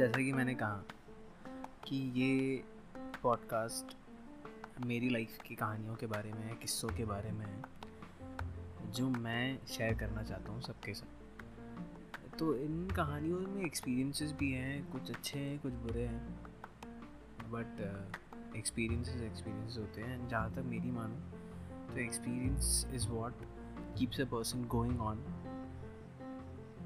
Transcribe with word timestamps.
जैसा 0.00 0.20
कि 0.20 0.32
मैंने 0.32 0.54
कहा 0.54 0.84
कि 1.84 1.96
ये 2.16 2.64
पॉडकास्ट 3.22 3.96
मेरी 4.86 5.08
लाइफ 5.08 5.36
की 5.46 5.54
कहानियों 5.54 5.94
के 5.94 6.06
बारे 6.06 6.32
में 6.32 6.42
है, 6.42 6.54
किस्सों 6.56 6.88
के 6.88 7.04
बारे 7.04 7.32
में 7.32 7.44
है, 7.46 7.62
जो 8.92 9.08
मैं 9.08 9.66
शेयर 9.66 9.94
करना 9.94 10.22
चाहता 10.22 10.52
हूँ 10.52 10.62
सबके 10.62 10.94
साथ। 10.94 12.38
तो 12.38 12.54
इन 12.56 12.88
कहानियों 12.90 13.40
में 13.40 13.64
एक्सपीरियंसेस 13.64 14.32
भी 14.32 14.52
हैं, 14.52 14.92
कुछ 14.92 15.10
अच्छे 15.10 15.38
हैं, 15.38 15.58
कुछ 15.58 15.72
बुरे 15.72 16.06
हैं 16.06 16.40
बट 17.52 18.56
एक्सपीरियंसेस 18.56 19.22
एक्सपीरियंस 19.22 19.78
होते 19.78 20.00
हैं। 20.00 20.28
जहाँ 20.28 20.52
तक 20.52 20.58
मेरी 20.58 20.90
मानो 20.90 21.92
तो 21.92 22.00
experience 22.00 22.86
is 22.94 23.08
what 23.08 23.32
keeps 23.98 24.20
a 24.20 24.24
person 24.24 24.64
going 24.64 25.00
on 25.00 25.24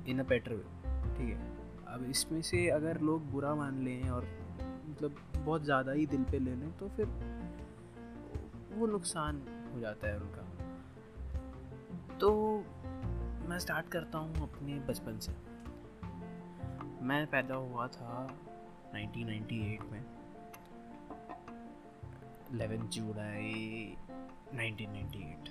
in 0.08 0.18
a 0.18 0.24
better 0.24 0.54
way 0.54 0.62
ठीक 1.16 1.36
है? 1.36 1.53
अब 1.94 2.04
इसमें 2.10 2.42
से 2.42 2.68
अगर 2.68 3.00
लोग 3.00 3.30
बुरा 3.30 3.54
मान 3.54 3.78
लें 3.78 4.10
और 4.10 4.24
मतलब 4.88 5.16
बहुत 5.38 5.64
ज़्यादा 5.64 5.92
ही 5.92 6.06
दिल 6.06 6.24
पे 6.24 6.38
ले 6.38 6.54
लें 6.54 6.76
तो 6.78 6.88
फिर 6.88 7.06
वो 8.72 8.86
नुकसान 8.86 9.42
हो 9.74 9.80
जाता 9.80 10.08
है 10.08 10.16
उनका। 10.20 10.42
तो 12.18 12.58
मैं 13.48 13.58
स्टार्ट 13.58 13.88
करता 13.88 14.18
हूँ 14.18 14.34
अपने 14.42 14.74
बचपन 14.74 15.18
से। 15.18 15.32
मैं 17.04 17.26
पैदा 17.26 17.54
हुआ 17.54 17.86
था 17.86 18.38
1998 18.94 19.92
में। 19.92 20.04
11 22.58 22.88
जुलाई 22.88 23.96
1998 24.54 25.48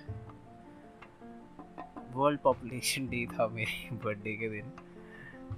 वर्ल्ड 2.15 2.39
पॉपुलेशन 2.39 3.07
डे 3.07 3.25
था 3.25 3.47
मेरे 3.47 3.95
बर्थडे 3.95 4.33
के 4.41 4.49
दिन। 4.49 4.71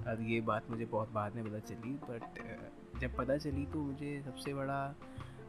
अब 0.06 0.18
ये 0.20 0.40
बात 0.40 0.70
मुझे 0.70 0.84
बहुत 0.84 1.12
बाद 1.12 1.34
में 1.34 1.44
पता 1.44 1.58
चली 1.58 1.92
बट 2.10 3.00
जब 3.00 3.16
पता 3.16 3.36
चली 3.36 3.66
तो 3.66 3.78
मुझे 3.78 4.22
सबसे 4.26 4.54
बड़ा 4.54 4.94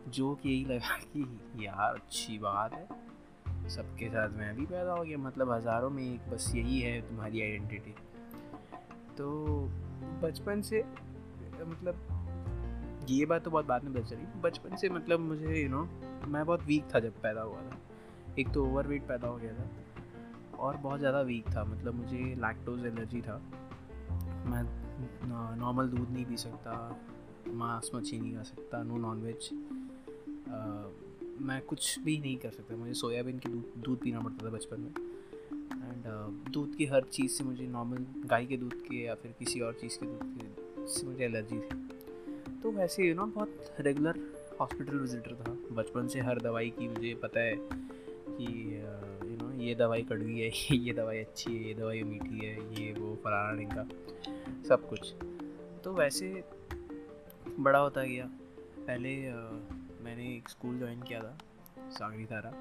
जोक 0.07 0.45
यही 0.45 0.65
लगा 0.65 0.97
कि 1.13 1.65
यार, 1.65 1.95
अच्छी 1.95 2.39
बात 2.39 2.73
है। 2.73 2.87
सबके 3.69 4.09
साथ 4.09 4.29
मैं 4.29 4.55
भी 4.55 4.65
पैदा 4.65 4.91
हो 4.91 5.03
गया 5.03 5.17
मतलब 5.17 5.51
हज़ारों 5.51 5.89
में 5.89 6.03
एक 6.03 6.29
बस 6.29 6.51
यही 6.55 6.79
है 6.79 7.01
तुम्हारी 7.01 7.41
आइडेंटिटी 7.41 7.95
तो 9.17 9.29
बचपन 10.21 10.61
से 10.61 10.83
मतलब 11.65 13.05
ये 13.09 13.25
बात 13.25 13.43
तो 13.43 13.51
बहुत 13.51 13.65
बाद 13.65 13.83
में 13.83 13.93
पता 13.93 14.03
चली। 14.03 14.41
बचपन 14.41 14.75
से 14.75 14.89
मतलब 14.89 15.19
मुझे 15.19 15.61
यू 15.63 15.69
नो 15.69 15.83
मैं 16.27 16.45
बहुत 16.45 16.63
वीक 16.63 16.83
था 16.95 16.99
जब 16.99 17.21
पैदा 17.21 17.41
हुआ 17.41 17.61
था। 17.61 17.77
एक 18.39 18.53
तो 18.53 18.65
ओवर 18.65 18.87
पैदा 18.87 19.27
हो 19.27 19.35
गया 19.35 19.53
था 19.53 19.69
और 20.57 20.77
बहुत 20.77 20.99
ज़्यादा 20.99 21.21
वीक 21.21 21.47
था 21.55 21.63
मतलब 21.63 21.95
मुझे 21.95 22.17
लैक्टोज 22.17 22.85
एलर्जी 22.85 23.21
था। 23.21 23.41
मैं 24.47 24.63
नॉर्मल 25.57 25.87
दूध 25.87 26.09
नहीं 26.09 26.25
पी 26.25 26.37
सकता, 26.37 26.73
मांस 27.47 27.91
मच्छी 27.95 28.19
नहीं 28.19 28.35
खा 28.35 28.43
सकता 28.43 28.83
नो 28.83 28.97
नॉन 28.97 29.21
वेज 29.21 29.49
मैं 31.41 31.61
कुछ 31.61 31.99
भी 31.99 32.17
नहीं 32.17 32.37
कर 32.37 32.51
सकता। 32.51 32.75
मुझे 32.75 32.93
सोयाबीन 32.93 33.39
की 33.39 33.49
दूध 33.49 33.83
दूध 33.85 33.99
पीना 34.01 34.19
पड़ता 34.19 34.45
था 34.45 34.49
बचपन 34.51 34.79
में। 34.79 34.91
एंड 35.83 36.03
दूध 36.51 36.75
की 36.75 36.85
हर 36.85 37.03
चीज़ 37.11 37.31
से 37.31 37.43
मुझे 37.43 37.67
नॉर्मल 37.67 38.05
गाय 38.25 38.45
के 38.45 38.57
दूध 38.57 38.73
के 38.81 39.03
या 39.03 39.15
फिर 39.15 39.31
किसी 39.39 39.59
और 39.59 39.73
चीज़ 39.73 39.97
के 39.99 40.05
दूध 40.05 40.23
के 40.37 40.87
से 40.89 41.07
मुझे 41.07 41.23
एलर्जी 41.25 41.59
थी। 41.59 42.59
तो 42.63 42.71
वैसे 42.71 43.07
यू 43.07 43.15
नो 43.15 43.25
बहुत 43.25 43.75
रेगुलर 43.79 44.19
हॉस्पिटल 44.59 44.99
विजिटर 44.99 45.35
था। 45.37 45.51
बचपन 45.75 46.07
से 46.07 46.19
हर 46.19 46.41
दवाई 46.41 46.69
की 46.69 46.87
मुझे 46.87 47.13
पता 47.23 47.39
है 47.39 47.55
कि 47.57 48.76
यू 49.57 49.75
दवाई 49.75 50.03
कड़वी 50.03 50.39
है 50.39 50.49
ये 50.77 50.93
दवाई 50.93 51.19
अच्छी 51.19 51.55
है 51.55 51.63
ये 51.67 51.73
दवाई 51.73 52.01
मीठी 52.03 52.45
है 52.45 52.55
ये 52.73 52.91
वो 52.93 53.15
फलाना 53.15 53.63
का 53.75 53.83
सब 54.69 54.87
कुछ। 54.89 55.13
तो 55.83 55.93
वैसे 55.93 56.27
बड़ा 57.59 57.79
होता 57.79 58.03
गया। 58.03 58.25
पहले 58.87 59.13
आ, 59.29 59.35
मैंने 60.03 60.35
एक 60.35 60.49
स्कूल 60.49 60.77
ज्वाइन 60.79 61.01
किया 61.01 61.19
था 61.19 61.37
सागरी 61.89 62.25
तारा 62.25 62.51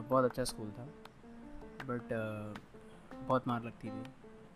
बहुत 0.00 0.24
अच्छा 0.24 0.44
स्कूल 0.44 0.70
था 0.70 0.86
बट 1.86 2.12
आ, 2.12 2.22
बहुत 3.26 3.48
मार 3.48 3.64
लगती 3.64 3.88
थी। 3.88 4.02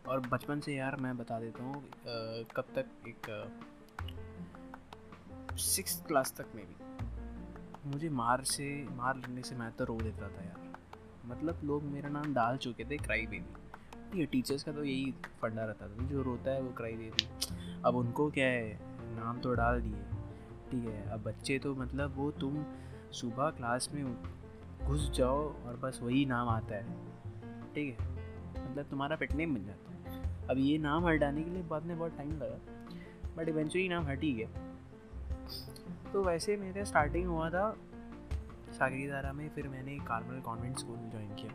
और 0.08 0.20
बचपन 0.20 0.60
से 0.60 0.74
यार 0.74 0.96
मैं 0.96 1.16
बता 1.16 1.40
देता 1.40 1.64
हूँ 1.64 1.84
कब 2.56 2.64
तक 2.78 2.86
एक 3.08 3.28
सिक्स 5.58 6.00
क्लास 6.06 6.34
तक 6.38 6.54
में 6.54 6.64
भी। 6.66 7.90
मुझे 7.90 8.08
मार 8.08 8.42
से 8.44 8.86
मार 8.90 9.16
लगने 9.16 9.42
से 9.42 9.54
मैं 9.54 9.70
तो 9.72 9.84
रो 9.84 9.96
देता 10.02 10.28
था 10.28 10.44
यार। 10.44 10.59
मतलब 11.30 11.60
लोग 11.64 11.82
मेरा 11.84 12.08
नाम 12.08 12.34
डाल 12.34 12.56
चुके 12.56 12.84
थे 12.84 12.96
क्राई 12.98 13.26
बेबी 13.26 14.18
ये 14.18 14.26
टीचर्स 14.26 14.62
का 14.62 14.72
तो 14.72 14.84
यही 14.84 15.14
फंडा 15.42 15.64
रहता 15.64 15.86
था, 15.88 16.06
जो 16.06 16.22
रोता 16.22 16.50
है 16.50 16.60
वो 16.62 16.72
क्राई 16.76 16.92
बेबी 16.92 17.26
अब 17.84 17.96
उनको 17.96 18.30
क्या 18.30 18.46
है, 18.46 18.78
नाम 19.16 19.40
तो 19.40 19.54
डाल 19.54 19.80
दिए। 19.80 20.02
ठीक 20.70 20.84
है, 20.84 21.08
अब 21.10 21.22
बच्चे 21.22 21.58
तो 21.58 21.74
मतलब 21.74 22.16
वो 22.16 22.30
तुम 22.40 22.64
सुबह 23.12 23.50
क्लास 23.50 23.88
में 23.94 24.04
घुस 24.84 25.10
जाओ 25.10 25.42
और 25.66 25.76
बस 25.76 26.00
वही 26.02 26.24
नाम 26.26 26.48
आता 26.48 26.74
है। 26.74 26.84
ठीक 27.74 28.00
है 28.00 28.08
मतलब 28.64 28.84
तुम्हारा 28.90 29.16
पेट 29.16 29.32
नेम 29.32 29.54
बन 29.54 29.64
जाता 29.66 29.92
है। 29.92 30.46
अब 30.48 30.58
ये 30.58 30.78
नाम 30.78 31.06
हटाने 31.06 31.42
के 31.42 31.50
लिए 31.50 31.62
बाद 31.62 31.84
में 31.84 31.98
बहुत 31.98 32.16
टाइम 32.16 32.30
लगा 32.32 32.58
बट 33.36 33.48
इवेंचुअली 33.48 33.88
नाम 33.88 34.06
हट 34.06 34.22
ही 34.22 34.32
गया। 34.32 34.48
तो 36.12 36.22
वैसे 36.24 36.56
मेरे 36.56 36.84
स्टार्टिंग 36.84 37.26
हुआ 37.26 37.48
था 37.50 37.68
सागरी 38.80 39.06
दारा 39.08 39.32
में 39.32 39.48
फिर 39.48 39.68
मैंने 39.68 39.98
कार्मल 39.98 40.40
कॉन्वेंट 40.40 40.78
स्कूल 40.78 40.96
ज्वाइन 40.96 41.34
किया। 41.34 41.52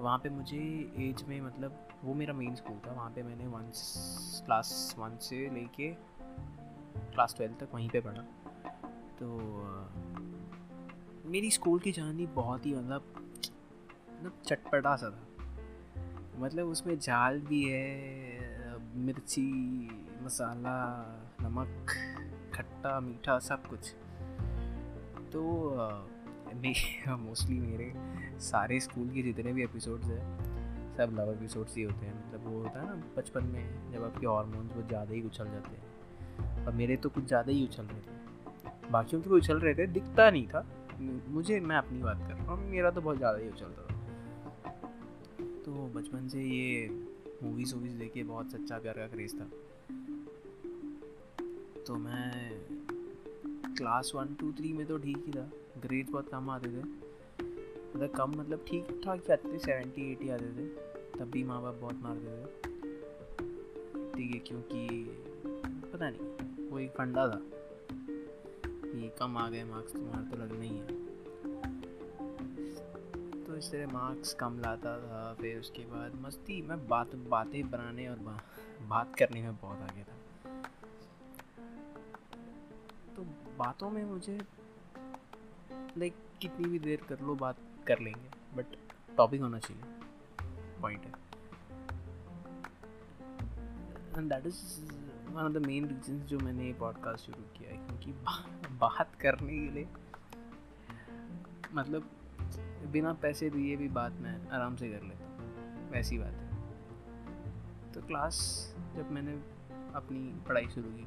वहाँ 0.00 0.18
पे 0.18 0.28
मुझे 0.28 0.58
एज 0.96 1.24
में 1.28 1.40
मतलब 1.40 1.88
वो 2.04 2.14
मेरा 2.14 2.32
मेन 2.34 2.54
स्कूल 2.54 2.76
था, 2.86 2.92
वहाँ 2.92 3.10
पे 3.10 3.22
मैंने 3.22 3.46
वन 3.46 3.70
क्लास 4.46 4.94
वन 4.98 5.16
से 5.16 5.50
लेके 5.50 5.88
क्लास 7.12 7.34
ट्वेल्थ 7.36 7.58
तक 7.60 7.68
वहीं 7.74 7.88
पे 7.88 8.00
पढ़ा। 8.00 8.22
तो 9.20 9.38
मेरी 11.30 11.50
स्कूल 11.50 11.78
की 11.78 11.92
जर्नी 11.92 12.26
बहुत 12.26 12.66
ही 12.66 12.74
मतलब 12.74 13.04
मतलब 14.10 14.42
चटपटा 14.46 14.96
सा 14.96 15.10
था। 15.10 15.26
मतलब 16.38 16.66
उसमें 16.66 16.98
जाल 16.98 17.40
भी 17.40 17.62
है, 17.64 18.76
मिर्ची, 18.96 19.50
मसाला, 20.22 20.78
नमक, 21.42 21.86
खट्टा, 22.54 23.00
मीठा 23.00 23.38
सब 23.38 23.66
कुछ। 23.66 23.94
तो 25.32 25.42
मोस्टली 27.16 27.58
मेरे 27.66 27.92
सारे 28.40 28.80
स्कूल 28.80 29.08
के 29.08 29.22
जितने 29.22 29.52
भी 29.52 29.62
एपिसोड्स 29.64 30.04
हैं, 30.04 30.96
सब 30.96 31.14
लव 31.14 31.32
एपिसोड्स 31.32 31.76
ही 31.76 31.82
होते 31.82 32.06
हैं। 32.06 32.14
मतलब 32.14 32.46
वो 32.46 32.58
होता 32.58 32.80
है 32.80 32.86
ना, 32.86 32.94
बचपन 33.16 33.44
में 33.44 33.92
जब 33.92 34.04
आपके 34.04 34.26
हार्मोन्स 34.26 34.72
बहुत 34.72 34.88
ज़्यादा 34.88 35.14
ही 35.14 35.22
उछल 35.22 35.44
जाते 35.44 35.76
हैं। 35.76 36.66
और 36.66 36.72
मेरे 36.72 36.96
तो 36.96 37.08
कुछ 37.08 37.24
ज़्यादा 37.24 37.52
ही 37.52 37.64
उछल 37.64 37.82
रहे 37.82 38.00
थे। 38.00 38.90
बाकियों 38.90 39.22
के 39.22 39.30
भी 39.30 39.36
उछल 39.36 39.58
रहे 39.58 39.74
थे, 39.74 39.86
दिखता 39.86 40.30
नहीं 40.30 40.46
था। 40.46 40.66
मुझे, 41.28 41.60
मैं 41.60 41.76
अपनी 41.76 42.02
बात 42.02 42.18
कर 42.18 42.34
रहा 42.34 42.52
हूँ, 42.52 42.70
मेरा 42.70 42.90
तो 42.90 43.00
बहुत 43.00 43.16
ज़्यादा 43.16 43.38
ही 43.38 43.48
उछलता 43.48 43.82
था। 43.82 43.96
तो 45.64 45.86
बचपन 45.94 46.28
से 46.28 46.42
ये 46.42 46.88
मूवीज़ 47.42 47.74
वूवीज़ 47.74 47.96
देखे 47.98 48.22
बहुत 48.22 48.50
सच्चा 48.50 48.78
प्यार 48.78 48.94
का 48.94 49.06
क्रेज़ 49.06 49.36
था। 49.36 49.50
तो 51.86 51.94
मैं 51.94 52.50
क्लास 53.80 54.12
वन 54.14 54.34
टू 54.34 54.52
थ्री 54.52 54.72
में 54.72 54.86
तो 54.86 54.98
ठीक 54.98 55.24
ही 55.26 55.32
था। 55.32 55.50
ग्रेड 55.78 56.10
बहुत 56.10 56.28
कम 56.28 56.50
आते 56.50 56.68
थे। 56.68 56.82
मतलब 57.94 58.10
कम 58.16 58.30
मतलब 58.30 58.64
ठीक 58.68 59.02
ठाक 59.04 59.20
ही 59.20 59.32
आते 59.32 59.52
थे। 59.52 59.58
सेवेंटी 59.58 60.12
एटी 60.12 60.28
आते 60.28 60.44
थे। 60.44 60.66
तब 61.18 61.30
भी 61.30 61.44
माँ 61.44 61.62
बाप 61.62 61.74
बहुत 61.74 61.94
मारते 61.94 62.26
थे। 62.26 62.46
ठीक 64.14 64.30
है 64.32 64.38
क्योंकि 64.38 64.88
पता 65.92 66.10
नहीं 66.10 66.68
वो 66.68 66.78
एक 66.78 66.90
फंडा 66.90 67.28
था। 67.28 67.40
कि 68.92 69.10
कम 69.18 69.36
आ 69.36 69.50
गए 69.50 69.64
मार्क्स 69.64 69.92
तुम्हारे 69.92 70.30
तो 70.30 70.36
लगना 70.36 70.64
ही 70.64 70.78
है। 70.78 70.86
तो 73.44 73.56
इस 73.56 73.70
तरह 73.70 73.86
मार्क्स 73.86 74.34
कम 74.34 74.58
लाता 74.58 74.98
था 74.98 75.34
फिर 75.40 75.58
उसके 75.58 75.82
बाद 75.82 76.14
मस्ती 76.14 76.62
मैं 76.62 76.88
बात 76.88 77.14
बातें 77.14 77.70
बनाने 77.70 78.08
और 78.08 78.18
बा, 78.18 78.42
बात 78.82 79.16
करने 79.16 79.42
में 79.42 79.56
बहुत 79.56 79.78
आगे 79.78 80.02
था। 80.02 80.19
बातों 83.60 83.90
में 83.90 84.04
मुझे 84.04 84.38
लाइक 85.98 86.14
कितनी 86.40 86.68
भी 86.68 86.78
देर 86.78 87.00
कर 87.08 87.20
लो 87.20 87.34
बात 87.34 87.56
कर 87.86 87.98
लेंगे 87.98 88.56
बट 88.56 88.76
टॉपिक 89.16 89.40
होना 89.40 89.58
चाहिए। 89.58 89.82
पॉइंट 90.80 91.04
है। 91.04 91.12
And 94.16 94.32
that 94.32 94.46
is 94.46 94.60
one 95.30 95.42
of 95.42 95.52
the 95.52 95.66
main 95.66 95.88
reason 95.88 96.20
जो 96.20 96.38
मैंने 96.38 96.72
पॉडकास्ट 96.72 97.26
शुरू 97.26 97.42
किया 97.58 97.70
है 97.70 97.86
क्योंकि 97.86 98.12
बा, 98.12 98.44
बात 98.80 99.14
करने 99.14 99.58
के 99.58 99.70
लिए। 99.70 99.88
मतलब 101.74 102.10
बिना 102.92 103.12
पैसे 103.12 103.50
दिए 103.50 103.76
भी 103.76 103.88
बात 103.88 104.12
मैं 104.12 104.48
आराम 104.48 104.76
से 104.76 104.88
कर 104.90 105.02
लेता 105.02 105.26
हूँ। 105.26 105.90
वैसी 105.90 106.18
बात 106.18 106.34
है। 106.34 107.92
तो 107.92 108.00
क्लास 108.00 108.38
जब 108.96 109.10
मैंने 109.10 109.32
अपनी 109.94 110.20
पढ़ाई 110.48 110.68
शुरू 110.68 110.90
की 110.90 111.04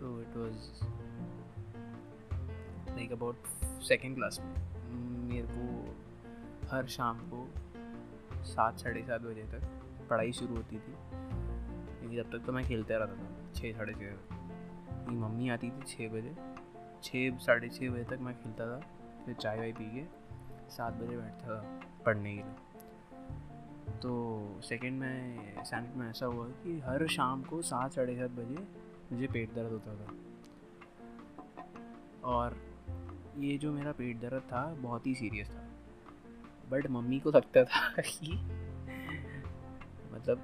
तो 0.00 0.20
it 0.22 0.36
was 0.36 1.01
like 3.02 3.12
about 3.12 3.36
second 3.82 4.14
class 4.14 4.38
में। 4.40 4.54
मेरे 5.28 5.46
को 5.50 5.96
हर 6.70 6.86
शाम 6.86 7.18
को 7.18 7.48
सात, 8.44 8.78
साढ़े 8.78 9.02
सात 9.02 9.20
बजे 9.20 9.42
तक 9.42 9.62
पढ़ाई 10.10 10.32
शुरू 10.32 10.56
होती 10.56 10.76
थी। 10.76 10.94
नहीं 11.12 12.22
तब 12.22 12.30
तक 12.32 12.46
तो 12.46 12.52
मैं 12.52 12.64
खेलते 12.64 12.94
रहता 12.94 13.14
था, 13.14 13.52
छः, 13.52 13.72
साढ़े 13.72 13.94
छः 13.94 14.00
मेरी 14.00 15.16
मम्मी 15.16 15.48
आती 15.48 15.70
थी 15.70 15.82
छः 15.82 16.08
बजे। 16.08 16.34
छः, 17.02 17.38
साढ़े 17.38 17.68
छः 17.68 17.90
बजे 17.90 18.04
तक 18.04 18.18
मैं 18.20 18.34
खेलता 18.34 18.66
था, 18.66 18.80
फिर 19.26 19.34
चाय 19.34 19.58
वाय 19.58 19.72
पी 19.72 19.84
के 19.84 20.04
सात 20.70 20.94
बजे 20.94 21.16
बैठता 21.16 21.48
था 21.48 21.80
पढ़ने 22.06 22.36
के 22.36 22.42
लिए। 22.42 23.98
तो 23.98 24.12
सेकंड 24.62 25.00
में 25.00 25.64
सैनिट 25.64 25.96
में 25.96 26.10
ऐसा 26.10 26.26
हुआ 26.26 26.46
कि 26.46 26.80
हर 26.80 27.06
शाम 27.06 27.42
को 27.42 27.62
सात, 27.62 27.92
साढ़े 27.92 28.16
सात 28.16 28.30
बजे 28.30 28.66
मुझे 29.12 29.26
पेट 29.26 29.54
दर्द 29.54 29.72
होता 29.72 29.94
था। 29.94 30.14
और 32.24 32.71
ये 33.38 33.58
जो 33.58 33.72
मेरा 33.72 33.92
पेट 33.92 34.20
दर्द 34.20 34.42
था, 34.42 34.74
बहुत 34.74 35.06
ही 35.06 35.14
सीरियस 35.14 35.50
था। 35.50 35.68
बट 36.70 36.86
मम्मी 36.86 37.20
को 37.20 37.30
लगता 37.30 37.64
था 37.64 38.02
कि 38.02 38.32
मतलब 40.12 40.38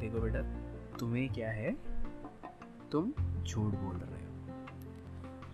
देखो 0.00 0.20
बेटा, 0.20 0.42
तुम्हें 0.96 1.32
क्या 1.32 1.50
है? 1.50 1.76
तुम 2.92 3.12
झूठ 3.42 3.74
बोल 3.74 3.96
रहे 3.96 4.24
हो। 4.24 4.64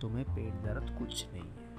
तुम्हें 0.01 0.25
पेट 0.25 0.53
दर्द 0.53 0.99
कुछ 0.99 1.25
नहीं 1.33 1.43
है। 1.43 1.75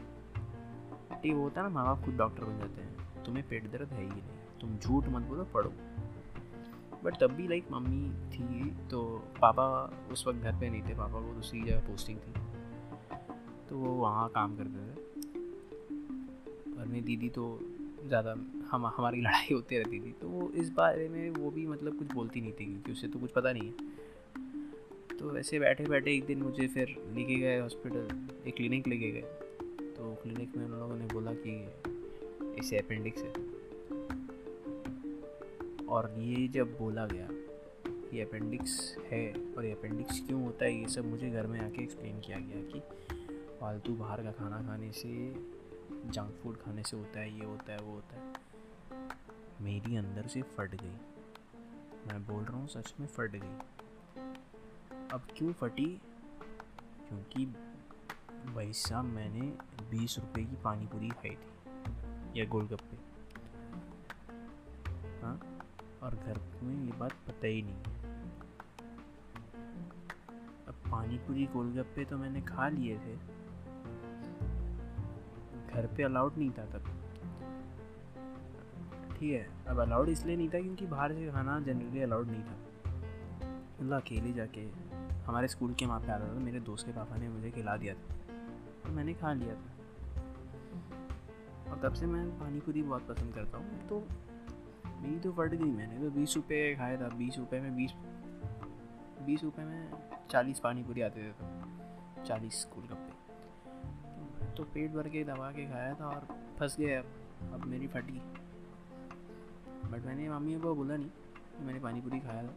ठीक 1.23 1.33
होता 1.33 1.61
है 1.61 1.67
ना 1.67 1.75
माँ 1.75 1.85
बाप 1.85 2.05
खुद 2.05 2.15
डॉक्टर 2.15 2.45
बन 2.45 2.59
जाते 2.59 2.83
हैं। 2.83 3.25
तुम्हें 3.25 3.49
पेट 3.49 3.71
दर्द 3.71 3.89
है 3.89 4.03
ही 4.03 4.09
नहीं। 4.09 4.23
तुम 4.61 4.77
झूठ 4.77 5.07
मत 5.07 5.23
बोलो, 5.23 5.45
पढ़ो। 5.45 5.73
बट 7.05 7.17
तब 7.21 7.27
भी 7.27 7.49
लाइक 7.49 7.67
मम्मी 7.73 8.31
थी 8.31 8.71
तो 8.89 9.25
पापा 9.43 9.93
उस 10.11 10.27
वक्त 10.27 10.39
घर 10.39 10.61
पे 10.61 10.71
नहीं 10.71 10.83
थे। 10.83 10.95
पापा 10.95 11.29
को 11.29 11.35
दूसरी 11.35 11.63
जगह 11.63 11.81
पोस्टिंग 11.81 12.19
थी। 12.19 12.46
तो 13.77 13.81
वो 13.81 13.93
वहाँ 13.93 14.29
काम 14.29 14.55
करते 14.57 14.83
थे। 14.83 14.95
और 16.73 16.87
मेरी 16.87 17.01
दीदी 17.01 17.29
तो 17.29 17.45
ज़्यादा 18.07 18.31
हम, 18.71 18.87
हमारी 18.87 19.21
लड़ाई 19.21 19.55
होती 19.55 19.79
रहती 19.79 19.99
थी। 20.01 20.13
तो 20.13 20.29
वो 20.29 20.49
इस 20.53 20.71
बारे 20.71 21.09
में 21.09 21.31
वो 21.31 21.51
भी 21.51 21.67
मतलब 21.67 21.99
कुछ 21.99 22.13
बोलती 22.13 22.41
नहीं 22.41 22.53
थी 22.53 22.65
क्योंकि 22.65 22.93
उसे 22.93 23.09
तो 23.09 23.19
कुछ 23.19 23.31
पता 23.31 23.53
नहीं 23.53 23.67
है। 23.67 25.17
तो 25.19 25.31
वैसे 25.31 25.59
बैठे 25.59 25.85
बैठे 25.85 26.15
एक 26.15 26.25
दिन 26.27 26.43
मुझे 26.43 26.67
फिर 26.69 26.95
लेके 27.15 27.35
गए 27.35 27.59
हॉस्पिटल, 27.61 28.09
एक 28.47 28.57
क्लिनिक 28.57 28.89
लेके 28.89 29.11
गए। 29.11 29.25
तो 29.93 30.15
क्लिनिक 30.23 30.57
में 30.57 30.65
उन 30.65 30.71
लोगों 30.71 30.97
ने 30.97 31.07
बोला 31.07 31.33
कि 31.37 32.59
इसे 32.59 32.79
अपेंडिक्स 32.79 33.23
है। 33.23 33.33
और 35.87 36.15
ये 36.19 36.49
जब 36.49 36.77
बोला 36.79 37.07
गया 37.07 37.29
कि 38.11 38.21
अपेंडिक्स 38.21 38.97
है 39.11 39.25
और 39.57 39.65
ये 39.65 39.73
अपेंडिक्स 39.73 40.21
क्यों 40.27 40.43
होता 40.43 40.65
है, 40.65 40.81
ये 40.81 40.89
सब 40.89 41.11
मुझे 41.11 41.31
घर 41.31 41.47
में 41.47 41.61
आके 41.61 41.83
एक्सप्लेन 41.83 42.21
किया 42.21 42.39
गया 42.39 42.63
कि 42.63 42.83
फालतू 43.61 43.95
बाहर 43.95 44.23
का 44.23 44.33
खाना 44.33 44.63
खाने 44.63 44.93
से 44.93 45.33
जंक 46.11 46.41
फ़ूड 46.43 46.57
खाने 46.57 46.83
से 46.83 46.97
होता 46.97 47.21
है, 47.21 47.39
ये 47.39 47.45
होता 47.45 47.73
है, 47.73 47.79
वो 47.79 47.93
होता 47.93 48.17
है। 48.17 48.33
मेरी 49.61 49.97
अंदर 49.97 50.27
से 50.27 50.43
फट 50.43 50.75
गई। 50.75 50.97
मैं 52.07 52.27
बोल 52.27 52.45
रहा 52.45 52.57
हूँ, 52.59 52.69
सच 52.69 52.95
में 53.01 53.07
फट 53.07 53.31
गई। 53.31 53.59
अब 55.13 55.21
क्यों 55.37 55.53
फटी? 55.53 56.01
क्योंकि 57.09 57.47
भाई 58.55 58.73
साहब, 58.73 59.05
मैंने 59.05 59.41
बीस 59.91 60.19
रुपए 60.19 60.45
की 60.45 60.57
पानी 60.57 60.87
पूरी 60.87 61.09
खाई 61.09 61.31
थी, 61.31 62.41
या 62.41 62.45
गोलगप्पे। 62.45 62.97
हाँ? 65.23 65.69
और 66.03 66.15
घर 66.15 66.41
में 66.63 66.85
ये 66.85 66.93
बात 66.93 67.13
पता 67.13 67.47
ही 67.47 67.63
नहीं 67.63 67.77
अब 70.69 70.75
पानी 70.93 71.19
पूरी 71.19 71.47
गोलगप्पे 71.47 72.05
तो 72.05 72.19
मैंने 72.19 72.41
खा 72.41 72.69
लिए 72.69 72.99
थे। 72.99 73.36
घर 75.67 75.87
पे 75.87 76.03
अलाउड 76.03 76.37
नहीं 76.39 76.51
था 76.51 76.65
तब। 76.67 76.85
ठीक 79.19 79.33
है, 79.33 79.47
अब 79.69 79.81
अलाउड 79.81 80.09
इसलिए 80.09 80.37
नहीं 80.37 80.49
था 80.49 80.61
क्योंकि 80.61 80.87
बाहर 80.87 81.13
से 81.15 81.31
खाना 81.33 81.59
जनरली 81.61 82.03
अलाउड 82.03 82.31
नहीं 82.31 82.43
था। 82.43 82.57
मतलब 83.77 83.97
अकेले 83.97 84.33
जाके 84.33 84.61
हमारे 85.27 85.49
स्कूल 85.49 85.75
के 85.75 85.87
वहाँ 85.87 86.01
पे 86.01 86.13
आता 86.13 86.29
था, 86.29 86.39
मेरे 86.41 86.61
दोस्त 86.63 86.87
के 86.87 86.93
पापा 86.93 87.17
ने 87.17 87.29
मुझे 87.29 87.51
खिला 87.51 87.77
दिया 87.77 87.95
था 87.95 88.15
और 88.85 88.91
मैंने 88.91 89.15
खा 89.15 89.33
लिया 89.33 89.55
था। 89.55 89.71
और 91.71 91.81
तब 91.83 91.93
से 91.95 92.07
मैं 92.07 92.29
पानी 92.41 92.61
पूरी 92.61 92.83
बहुत 92.83 93.07
पसंद 93.09 93.35
करता 93.35 93.59
हूँ 93.59 93.89
तो 93.89 94.07
मेरी 95.01 95.19
तो 95.21 95.33
फट 95.33 95.51
गई, 95.51 95.71
मैंने 95.71 95.99
तो 96.01 96.11
बीस 96.11 96.37
रुपये 96.37 96.75
खाया 96.75 96.97
था, 96.97 97.09
बीस 97.17 97.39
रुपये 97.39 97.61
में 97.61 97.77
बीस 97.77 97.93
बीस 99.27 99.43
रुपये 99.45 99.65
में 99.65 99.91
चालीस 100.31 100.61
पानी 100.61 100.83
पूरी 100.83 101.01
आते 101.03 101.23
थे 101.23 101.33
तो 101.33 102.25
चालीस 102.25 102.61
स्कूल 102.61 102.85
गप्पे 102.85 103.06
तो 104.57 104.65
पेट 104.75 104.91
भर 104.91 105.09
के 105.09 105.25
दबा 105.25 105.51
के 105.53 105.65
खाया 105.67 105.95
था 105.95 106.07
और 106.07 106.27
फंस 106.59 106.77
गया। 106.81 107.01
अब 107.01 107.55
अब 107.55 107.65
मेरी 107.67 107.87
फटी। 107.89 108.21
बट 109.91 110.07
मैंने 110.07 110.29
मम्मी 110.29 110.55
को 110.61 110.75
बोला 110.75 110.97
नहीं 110.97 111.65
मैंने 111.67 111.81
पानी 111.81 112.01
पूरी 112.01 112.21
खाया 112.21 112.43
था। 112.43 112.55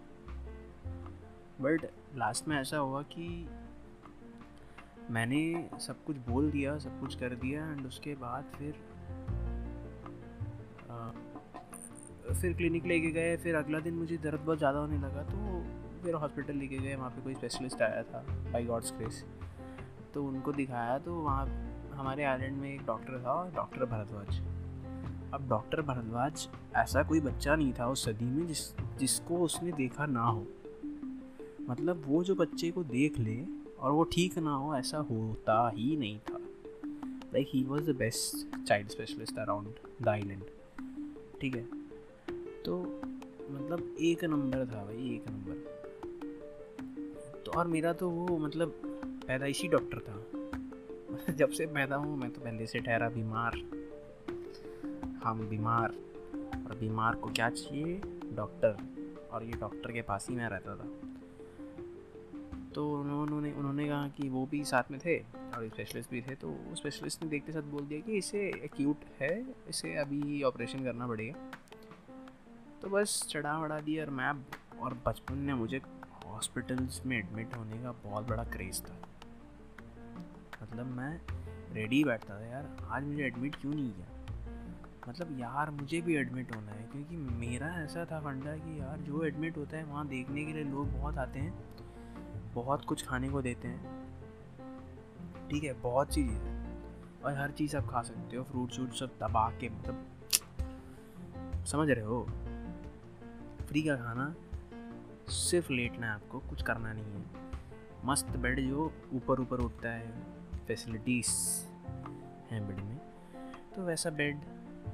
बट 1.62 1.86
लास्ट 2.18 2.48
में 2.48 2.56
ऐसा 2.60 2.78
हुआ 2.78 3.02
कि 3.12 3.28
मैंने 5.12 5.70
सब 5.80 6.04
कुछ 6.06 6.18
बोल 6.28 6.50
दिया 6.52 6.78
सब 6.80 7.00
कुछ 7.00 7.16
कर 7.16 7.36
दिया 7.36 7.66
एंड 7.72 7.86
उसके 7.88 8.14
बाद 8.16 8.52
फिर 8.58 8.76
आ, 10.92 11.12
फिर 12.34 12.54
क्लिनिक 12.54 12.86
लेके 12.86 13.12
गए 13.12 13.36
फिर 13.38 13.56
अगला 13.56 13.80
दिन 13.80 13.94
मुझे 13.94 14.18
दर्द 14.18 14.40
बहुत 14.40 14.58
ज़्यादा 14.58 14.80
होने 14.80 14.98
लगा 14.98 15.24
तो 15.24 15.64
फिर 16.04 16.16
हॉस्पिटल 16.16 16.56
लेके 16.56 16.78
गए। 16.78 16.96
वहाँ 16.96 17.10
पे 17.10 17.22
कोई 17.22 17.34
स्पेशलिस्ट 17.36 17.82
आया 17.82 18.04
था 18.04 18.24
बाई 18.52 18.66
गॉड्स 18.66 18.92
क्रेस 18.92 19.24
तो 20.14 20.24
उनको 20.26 20.52
दिखाया 20.54 20.98
तो 21.00 21.16
वहाँ 21.16 21.46
हमारे 22.00 22.24
आइलैंड 22.24 22.58
में 22.58 22.76
एक 22.76 22.86
डॉक्टर 22.86 23.20
था 23.20 23.52
डॉक्टर 23.56 23.86
भरद्वाज। 23.86 24.40
अब 25.34 25.50
डॉक्टर 25.50 25.82
भरद्वाज 25.82 26.50
ऐसा 26.76 27.04
कोई 27.04 27.20
बच्चा 27.20 27.56
नहीं 27.56 27.74
था 27.74 27.88
उस 27.88 28.06
सदी 28.06 28.26
में 28.26 28.48
जिस, 28.48 28.78
जिसको 28.78 29.38
उसने 29.38 29.72
देखा 29.72 30.06
ना 30.06 30.24
हो। 30.24 30.48
मतलब 31.70 32.04
वो 32.06 32.24
जो 32.24 32.36
बच्चे 32.36 32.72
को 32.72 32.84
देख 32.84 33.20
ले 33.20 33.46
और 33.80 33.92
वो 33.92 34.04
ठीक 34.04 34.38
ना 34.38 34.56
हो, 34.56 34.76
ऐसा 34.76 34.98
होता 34.98 35.70
ही 35.70 35.98
नहीं 35.98 36.20
था। 36.20 36.38
Like 37.34 37.48
he 37.54 37.64
was 37.64 37.92
the 37.92 37.96
best 37.96 38.64
child 38.64 38.90
specialist 38.90 39.40
around 39.40 39.68
the 40.02 40.08
island 40.08 40.44
ठीक 41.42 41.56
है? 41.56 41.64
तो 42.66 42.82
मतलब 43.52 43.96
एक 44.02 44.24
नंबर 44.24 44.58
था 44.58 44.86
भाई, 44.86 45.16
एक 45.16 45.26
नंबर। 45.30 45.80
तो 47.46 47.52
और 47.52 47.68
मेरा 47.68 47.94
तो 47.94 48.10
वो 48.10 48.38
मतलब 48.38 48.82
पैदाइशी 49.28 49.68
डॉक्टर 49.68 50.00
था। 50.00 50.39
जब 51.30 51.50
से 51.50 51.66
पैदा 51.66 51.96
हूँ, 51.96 52.18
मैं 52.18 52.32
तो 52.32 52.42
पहले 52.42 52.68
से 52.68 52.80
ठहरा 52.80 53.10
बीमार। 53.10 53.54
हम 55.24 55.48
बीमार, 55.50 55.90
और 56.68 56.78
बीमार 56.80 57.16
को 57.16 57.30
क्या 57.30 57.50
चाहिए? 57.50 58.02
डॉक्टर। 58.34 58.78
और 59.32 59.44
ये 59.44 59.52
डॉक्टर 59.52 59.92
के 59.92 60.02
पास 60.02 60.30
ही 60.30 60.36
मैं 60.36 60.50
रहता 60.50 60.76
था। 60.76 60.88
तो 62.76 63.00
उन्होंने 63.00 63.52
उन्होंने 63.54 63.88
कहा 63.88 64.08
कि 64.08 64.30
वो 64.30 64.46
भी 64.46 64.66
साथ 64.66 64.84
में 64.92 65.00
थे, 65.00 65.20
और 65.20 65.70
स्पेशलिस्ट 65.70 66.12
भी 66.12 66.22
थे 66.22 66.36
तो 66.36 66.58
स्पेशलिस्ट 66.76 67.24
ने 67.24 67.30
देखते 67.30 67.52
साथ 67.52 67.62
बोल 67.62 67.82
दिया 67.82 68.00
कि 68.00 68.18
इसे 68.18 68.40
एक्यूट 68.48 68.98
है, 69.20 69.46
इसे 69.70 69.96
अभी 69.96 70.44
ऑपरेशन 70.44 70.84
करना 70.84 71.08
पड़ेगा। 71.08 71.52
तो 72.82 72.90
बस 72.90 73.28
चढ़ा 73.30 73.58
वढ़ा 73.58 73.80
दिया, 73.80 74.04
और 74.04 74.10
मैं, 74.10 74.46
और 74.80 75.02
बचपन 75.06 75.36
में 75.36 75.54
मुझे 75.54 75.82
हॉस्पिटल्स 76.26 77.06
में 77.06 77.18
एडमिट 77.18 77.56
होने 77.58 77.84
का 77.84 77.92
बहुत 77.92 78.28
बड़ा 78.28 78.44
क्रेज़ 78.44 78.82
था। 78.82 78.96
मतलब 80.64 80.86
मैं 80.86 81.22
रेडी 81.74 82.04
बैठता 82.04 82.40
था 82.40 82.46
यार। 82.46 82.78
आज 82.90 83.04
मुझे 83.04 83.24
एडमिट 83.24 83.56
क्यों 83.56 83.74
नहीं 83.74 83.94
किया? 83.94 84.08
मतलब 85.10 85.40
यार, 85.40 85.72
मुझे 85.72 86.02
भी 86.02 86.16
एडमिट 86.16 86.56
होना 86.56 86.72
है, 86.72 86.84
क्योंकि 86.84 87.18
मेरा 87.18 87.68
ऐसा 87.68 88.06
था 88.06 88.20
फंडा 88.20 88.56
कि 88.56 88.80
यार, 88.80 88.98
जो 88.98 89.24
एडमिट 89.24 89.58
होता 89.58 89.78
है, 89.78 89.84
वहाँ 89.84 90.08
देखने 90.08 90.46
के 90.46 90.54
लिए 90.54 90.64
लोग 90.64 90.92
बहुत 90.92 91.18
आते 91.18 91.40
हैं, 91.40 91.64
बहुत 92.54 92.86
कुछ 92.86 93.08
खाने 93.08 93.30
को 93.30 93.42
देते 93.42 93.68
हैं। 93.68 94.00
ठीक 95.50 95.64
है, 95.64 95.74
बहुत 95.74 96.14
सी 96.14 96.24
चीज़ें 96.24 96.60
और 97.26 97.38
हर 97.38 97.52
चीज़ 97.52 97.78
आप 97.78 97.88
खा 97.88 98.02
सकते 98.02 98.38
हो 98.38 98.44
फ्रूट 98.44 98.70
शूट 98.70 98.92
सब 98.92 99.08
दबा 99.08 99.50
के 99.50 99.70
मतलब 99.70 100.08
समझ 101.66 101.90
रहे 101.90 102.06
हो? 102.06 102.28
फ्री 103.68 103.82
का 103.82 103.96
खाना 103.96 104.36
सिर्फ़ 105.28 105.74
लेटना 105.74 106.08
है 106.08 106.14
आपको, 106.14 106.40
कुछ 106.40 106.62
करना 106.62 106.94
नहीं 106.94 107.06
है। 107.06 107.26
मस्त 108.06 108.28
बेड 108.28 108.60
जो 108.60 108.94
ऊपर 109.14 109.40
ऊपर 109.40 109.60
उठता 109.60 109.90
है। 109.90 110.39
फैसिलिटीज़ 110.70 111.66
हैं 112.50 112.68
बेड 112.68 112.78
में। 112.78 112.98
तो 113.76 113.86
वैसा 113.86 114.10
बेड 114.10 114.38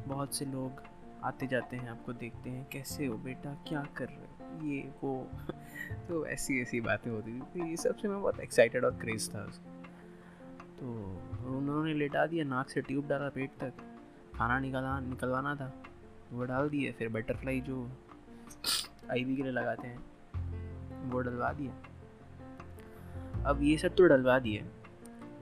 बहुत 0.07 0.35
से 0.35 0.45
लोग 0.45 0.83
आते 1.23 1.47
जाते 1.47 1.77
हैं, 1.77 1.89
आपको 1.89 2.13
देखते 2.13 2.49
हैं, 2.49 2.67
कैसे 2.71 3.05
हो 3.05 3.17
बेटा? 3.17 3.53
क्या 3.67 3.87
कर 3.97 4.05
रहे 4.05 4.17
हो? 4.17 4.65
ये, 4.65 4.91
वो। 5.03 5.29
तो 6.07 6.27
ऐसी 6.27 6.61
ऐसी 6.61 6.81
बातें 6.81 7.11
होती 7.11 7.33
थी। 7.33 7.39
तो 7.39 7.65
ये 7.65 7.77
सबसे 7.77 8.07
मैं 8.07 8.21
बहुत 8.21 8.39
एक्साइटेड 8.39 8.85
और 8.85 8.91
क्रेज 8.91 9.35
था 9.35 9.45
तो 10.79 10.87
उन्होंने 11.47 11.93
लेटा 11.93 12.25
दिया, 12.25 12.45
नाक 12.45 12.69
से 12.69 12.81
ट्यूब 12.81 13.07
डाला 13.07 13.29
पेट 13.29 13.51
तक। 13.59 13.73
खाना 14.35 14.59
निकाला, 14.59 14.99
निकलवाना 14.99 15.55
था। 15.55 15.83
वो 16.31 16.45
डाल 16.45 16.69
दिए, 16.69 16.91
फिर 16.91 17.09
बटरफ्लाई 17.09 17.61
जो 17.61 17.91
आईवी 19.11 19.35
के 19.35 19.43
लिए 19.43 19.51
लगाते 19.51 19.87
हैं, 19.87 19.99
वो 21.09 21.19
डलवा 21.19 21.53
दिया 21.53 21.73
अब 23.45 23.61
ये 23.61 23.77
सब 23.77 23.95
तो 23.95 24.07
डलवा 24.07 24.39
दिए। 24.39 24.65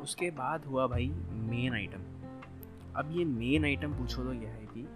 उसके 0.03 0.29
बाद 0.31 0.65
हुआ 0.65 0.87
भाई 0.87 1.07
मेन 1.31 1.73
आइटम 1.73 1.99
अब 2.95 3.09
ये 3.11 3.25
मेन 3.25 3.65
आइटम 3.65 3.93
पूछो 3.93 4.23
तो 4.23 4.33
यह 4.33 4.49
है 4.49 4.65
कि 4.65 4.87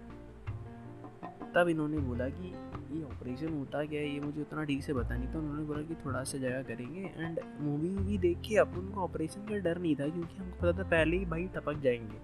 तब 1.54 1.68
इन्होंने 1.68 1.98
बोला 1.98 2.28
कि 2.28 2.48
ये 2.96 3.04
ऑपरेशन 3.04 3.48
होता 3.48 3.84
क्या 3.84 4.00
है? 4.00 4.14
ये 4.14 4.20
मुझे 4.20 4.40
उतना 4.40 4.64
ठीक 4.64 4.82
से 4.82 4.94
पता 4.94 5.16
नहीं 5.16 5.34
था। 5.34 5.38
उन्होंने 5.38 5.64
बोला 5.64 5.82
कि 5.82 5.94
थोड़ा 5.94 6.22
सा 6.24 6.38
जगह 6.38 6.62
करेंगे। 6.62 7.00
एंड 7.16 7.40
मूवी 7.60 7.88
वूवी 7.88 8.18
देख 8.18 8.38
के 8.38 8.56
अब 8.56 8.78
उनको 8.78 9.00
ऑपरेशन 9.00 9.40
का 9.40 9.58
डर 9.58 9.78
नहीं 9.78 9.96
था 9.96 10.08
क्योंकि 10.08 10.36
हमको 10.36 10.56
पता 10.62 10.78
था 10.78 10.88
पहले 10.88 11.16
ही 11.16 11.24
भाई 11.24 11.44
टपक 11.44 11.80
जाएँगे। 11.80 12.20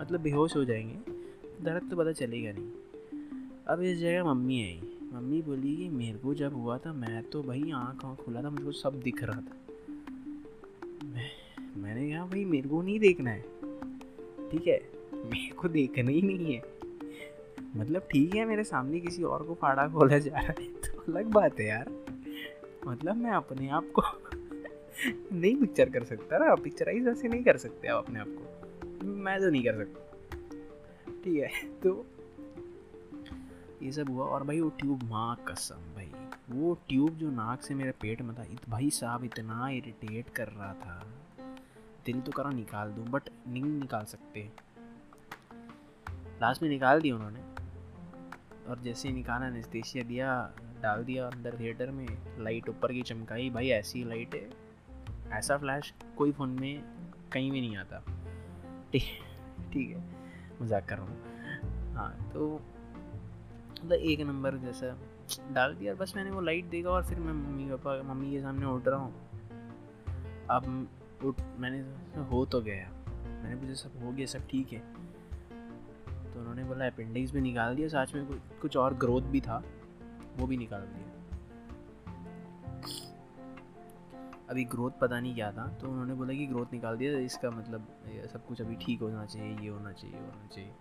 मतलब 0.00 0.20
बेहोश 0.20 0.56
हो 0.56 0.64
जाएँगे। 0.64 0.98
दर्द 1.64 1.90
तो 1.90 1.96
पता 1.96 2.12
चलेगा 2.12 2.52
नहीं। 2.52 2.70
अब 3.68 3.82
इस 3.82 3.98
जगह 3.98 4.24
मम्मी 4.24 4.62
आई। 4.62 4.82
मम्मी 5.12 5.42
बोली 5.42 5.76
कि 5.76 5.88
मेरे 5.88 6.18
को 6.18 6.34
जब 6.34 6.54
हुआ 6.54 6.78
था, 6.78 6.92
मैं 6.92 7.22
तो 7.30 7.42
भाई 7.42 7.70
आँख 7.74 8.04
आँख 8.04 8.18
खुला 8.18 8.42
था 8.42 8.50
मुझको 8.50 8.72
सब 8.72 9.00
दिख 9.00 9.24
रहा 9.24 9.40
था। 9.40 9.56
मैंने 11.78 12.10
कहा, 12.10 12.24
भाई, 12.26 12.44
मेरे 12.44 12.68
को 12.68 12.82
नहीं 12.82 13.00
देखना 13.00 13.30
है। 13.30 13.40
ठीक 14.50 14.66
है, 14.66 14.80
मेरे 15.14 15.52
को 15.52 15.68
देखना 15.68 16.10
ही 16.10 16.22
नहीं 16.22 16.54
है। 16.54 16.62
मतलब 17.76 18.02
ठीक 18.02 18.34
है, 18.34 18.44
मेरे 18.44 18.64
सामने 18.64 19.00
किसी 19.00 19.22
और 19.22 19.42
को 19.42 19.54
फाड़ा 19.54 19.88
खोला 19.88 20.18
जा 20.18 20.38
रहा 20.38 20.40
है 20.40 20.54
तो 20.54 21.12
अलग 21.12 21.26
बात 21.26 21.60
है 21.60 21.66
यार। 21.66 21.90
मतलब 22.86 23.16
मैं 23.16 23.30
अपने 23.30 23.68
आप 23.68 23.92
को 23.98 24.02
नहीं 25.32 25.56
पिक्चर 25.56 25.90
कर 25.90 26.04
सकता 26.04 26.38
ना 26.38 26.54
पिक्चराइज 26.54 27.06
ऐसे 27.06 27.28
नहीं 27.28 27.44
कर 27.44 27.56
सकते 27.56 27.88
आप 27.88 28.04
अपने 28.04 28.18
आप 28.18 28.26
को। 28.28 29.06
मैं 29.06 29.40
तो 29.40 29.50
नहीं 29.50 29.64
कर 29.64 29.74
सकता। 29.74 30.04
ठीक 31.24 31.42
है 31.42 31.48
तो 31.82 32.06
ये 33.82 33.92
सब 33.92 34.10
हुआ 34.10 34.24
और 34.24 34.44
भाई 34.44 34.60
वो 34.60 34.68
ट्यूब 34.68 35.02
माँ 35.02 35.44
कसम 35.48 35.74
भाई। 35.74 36.10
वो 36.50 36.74
ट्यूब 36.88 37.10
जो 37.10 37.30
नाक 37.30 37.62
से 37.62 37.74
मेरे 37.74 37.90
पेट 37.90 38.22
में 38.22 38.34
था, 38.36 38.42
इत 38.42 38.68
भाई 38.68 38.90
साहब 38.90 39.24
इतना 39.24 39.68
इरिटेट 39.70 40.28
कर 40.28 40.48
रहा 40.48 40.72
था। 40.74 41.17
दिल 42.08 42.20
तो 42.20 42.32
करा 42.32 42.50
निकाल 42.52 42.92
दूँ 42.92 43.06
बट 43.06 43.28
नहीं 43.46 43.64
निकाल 43.64 44.04
सकते। 44.06 44.48
लास्ट 46.42 46.62
में 46.62 46.68
निकाल 46.68 47.00
दी 47.00 47.10
उन्होंने। 47.10 47.40
और 48.68 48.78
जैसे 48.78 49.08
ही 49.08 49.14
निकाला 49.14 49.46
एनेस्थेशिया 49.46 50.04
दिया, 50.04 50.54
डाल 50.82 51.04
दिया 51.04 51.26
अंदर 51.26 51.58
थिएटर 51.60 51.90
में 51.90 52.06
लाइट 52.38 52.68
ऊपर 52.68 52.92
की 52.92 53.02
चमकाई, 53.02 53.50
भाई 53.50 53.68
ऐसी 53.70 54.04
लाइट 54.04 54.34
है, 54.34 54.48
ऐसा 55.32 55.56
फ्लैश 55.58 55.92
कोई 56.16 56.32
फ़ोन 56.32 56.50
में 56.60 56.82
कहीं 57.32 57.50
भी 57.50 57.60
नहीं 57.60 57.76
आता। 57.76 58.02
ठीक 58.92 59.02
ठीक 59.72 59.90
है, 59.90 60.02
मज़ाक 60.62 60.84
कर 60.88 60.98
रहा 60.98 61.06
हूँ। 61.06 61.94
हाँ 61.94 62.30
तो 62.32 62.52
मतलब 63.72 63.92
एक 63.92 64.20
नंबर 64.20 64.56
जैसा, 64.56 64.96
डाल 65.52 65.74
दिया, 65.74 65.94
बस 65.94 66.12
मैंने 66.16 66.30
वो 66.30 66.40
लाइट 66.40 66.64
देखा 66.66 66.90
और 66.90 67.04
फिर 67.04 67.18
मैं 67.18 67.32
मम्मी 67.32 67.66
पापा, 67.66 68.02
मम्मी 68.04 68.30
के 68.30 68.40
सामने 68.40 68.66
उठ 68.66 68.88
रहा 68.88 69.00
हूँ। 69.00 69.14
अब 70.50 70.88
उठ 71.24 71.40
मैंने 71.58 71.80
हो 72.22 72.44
तो 72.46 72.60
गया। 72.60 72.88
मैंने 73.18 73.56
पूछा, 73.56 73.74
सब 73.74 74.02
हो 74.04 74.12
गया, 74.12 74.26
सब 74.26 74.46
ठीक 74.46 74.72
है? 74.72 74.78
तो 76.32 76.40
उन्होंने 76.40 76.64
बोला 76.64 76.86
अपेंडिक्स 76.86 77.32
भी 77.32 77.40
निकाल 77.40 77.76
दिया, 77.76 77.88
साथ 77.88 78.14
में 78.14 78.40
कुछ 78.60 78.76
और 78.76 78.94
ग्रोथ 78.94 79.22
भी 79.22 79.40
था, 79.40 79.62
वो 80.36 80.46
भी 80.46 80.56
निकाल 80.56 80.80
दिया। 80.80 81.06
अभी 84.50 84.64
ग्रोथ 84.64 84.90
पता 85.00 85.18
नहीं 85.20 85.34
क्या 85.34 85.50
था 85.52 85.66
तो 85.80 85.88
उन्होंने 85.88 86.14
बोला 86.14 86.34
कि 86.34 86.46
ग्रोथ 86.46 86.72
निकाल 86.72 86.96
दिया 86.96 87.18
इसका 87.20 87.50
मतलब 87.50 87.86
सब 88.32 88.46
कुछ 88.46 88.60
अभी 88.60 88.76
ठीक 88.76 89.00
होना 89.00 89.24
चाहिए, 89.26 89.56
ये 89.58 89.68
होना 89.68 89.92
चाहिए 89.92 90.16
होना 90.16 90.46
चाहिए। 90.46 90.72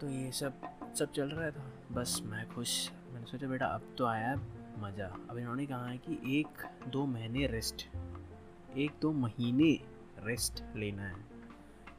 तो 0.00 0.08
ये 0.08 0.30
सब 0.32 0.60
सब 0.94 1.12
चल 1.12 1.28
रहा 1.28 1.50
था। 1.50 1.70
बस 1.92 2.20
मैं 2.24 2.48
खुश। 2.48 2.90
मैंने 3.12 3.26
सोचा, 3.26 3.46
बेटा, 3.46 3.66
अब 3.66 3.94
तो 3.98 4.06
आया, 4.06 4.34
मज़ा। 4.78 5.06
अब 5.30 5.38
इन्होंने 5.38 5.66
कहा 5.66 5.86
है 5.86 5.98
कि 5.98 6.38
एक, 6.38 6.62
दो 6.88 7.04
महीने 7.06 7.46
रेस्ट 7.46 7.86
एक 8.78 8.90
दो 9.02 9.10
महीने 9.12 9.68
रेस्ट 10.24 10.62
लेना 10.76 11.02
है। 11.02 11.16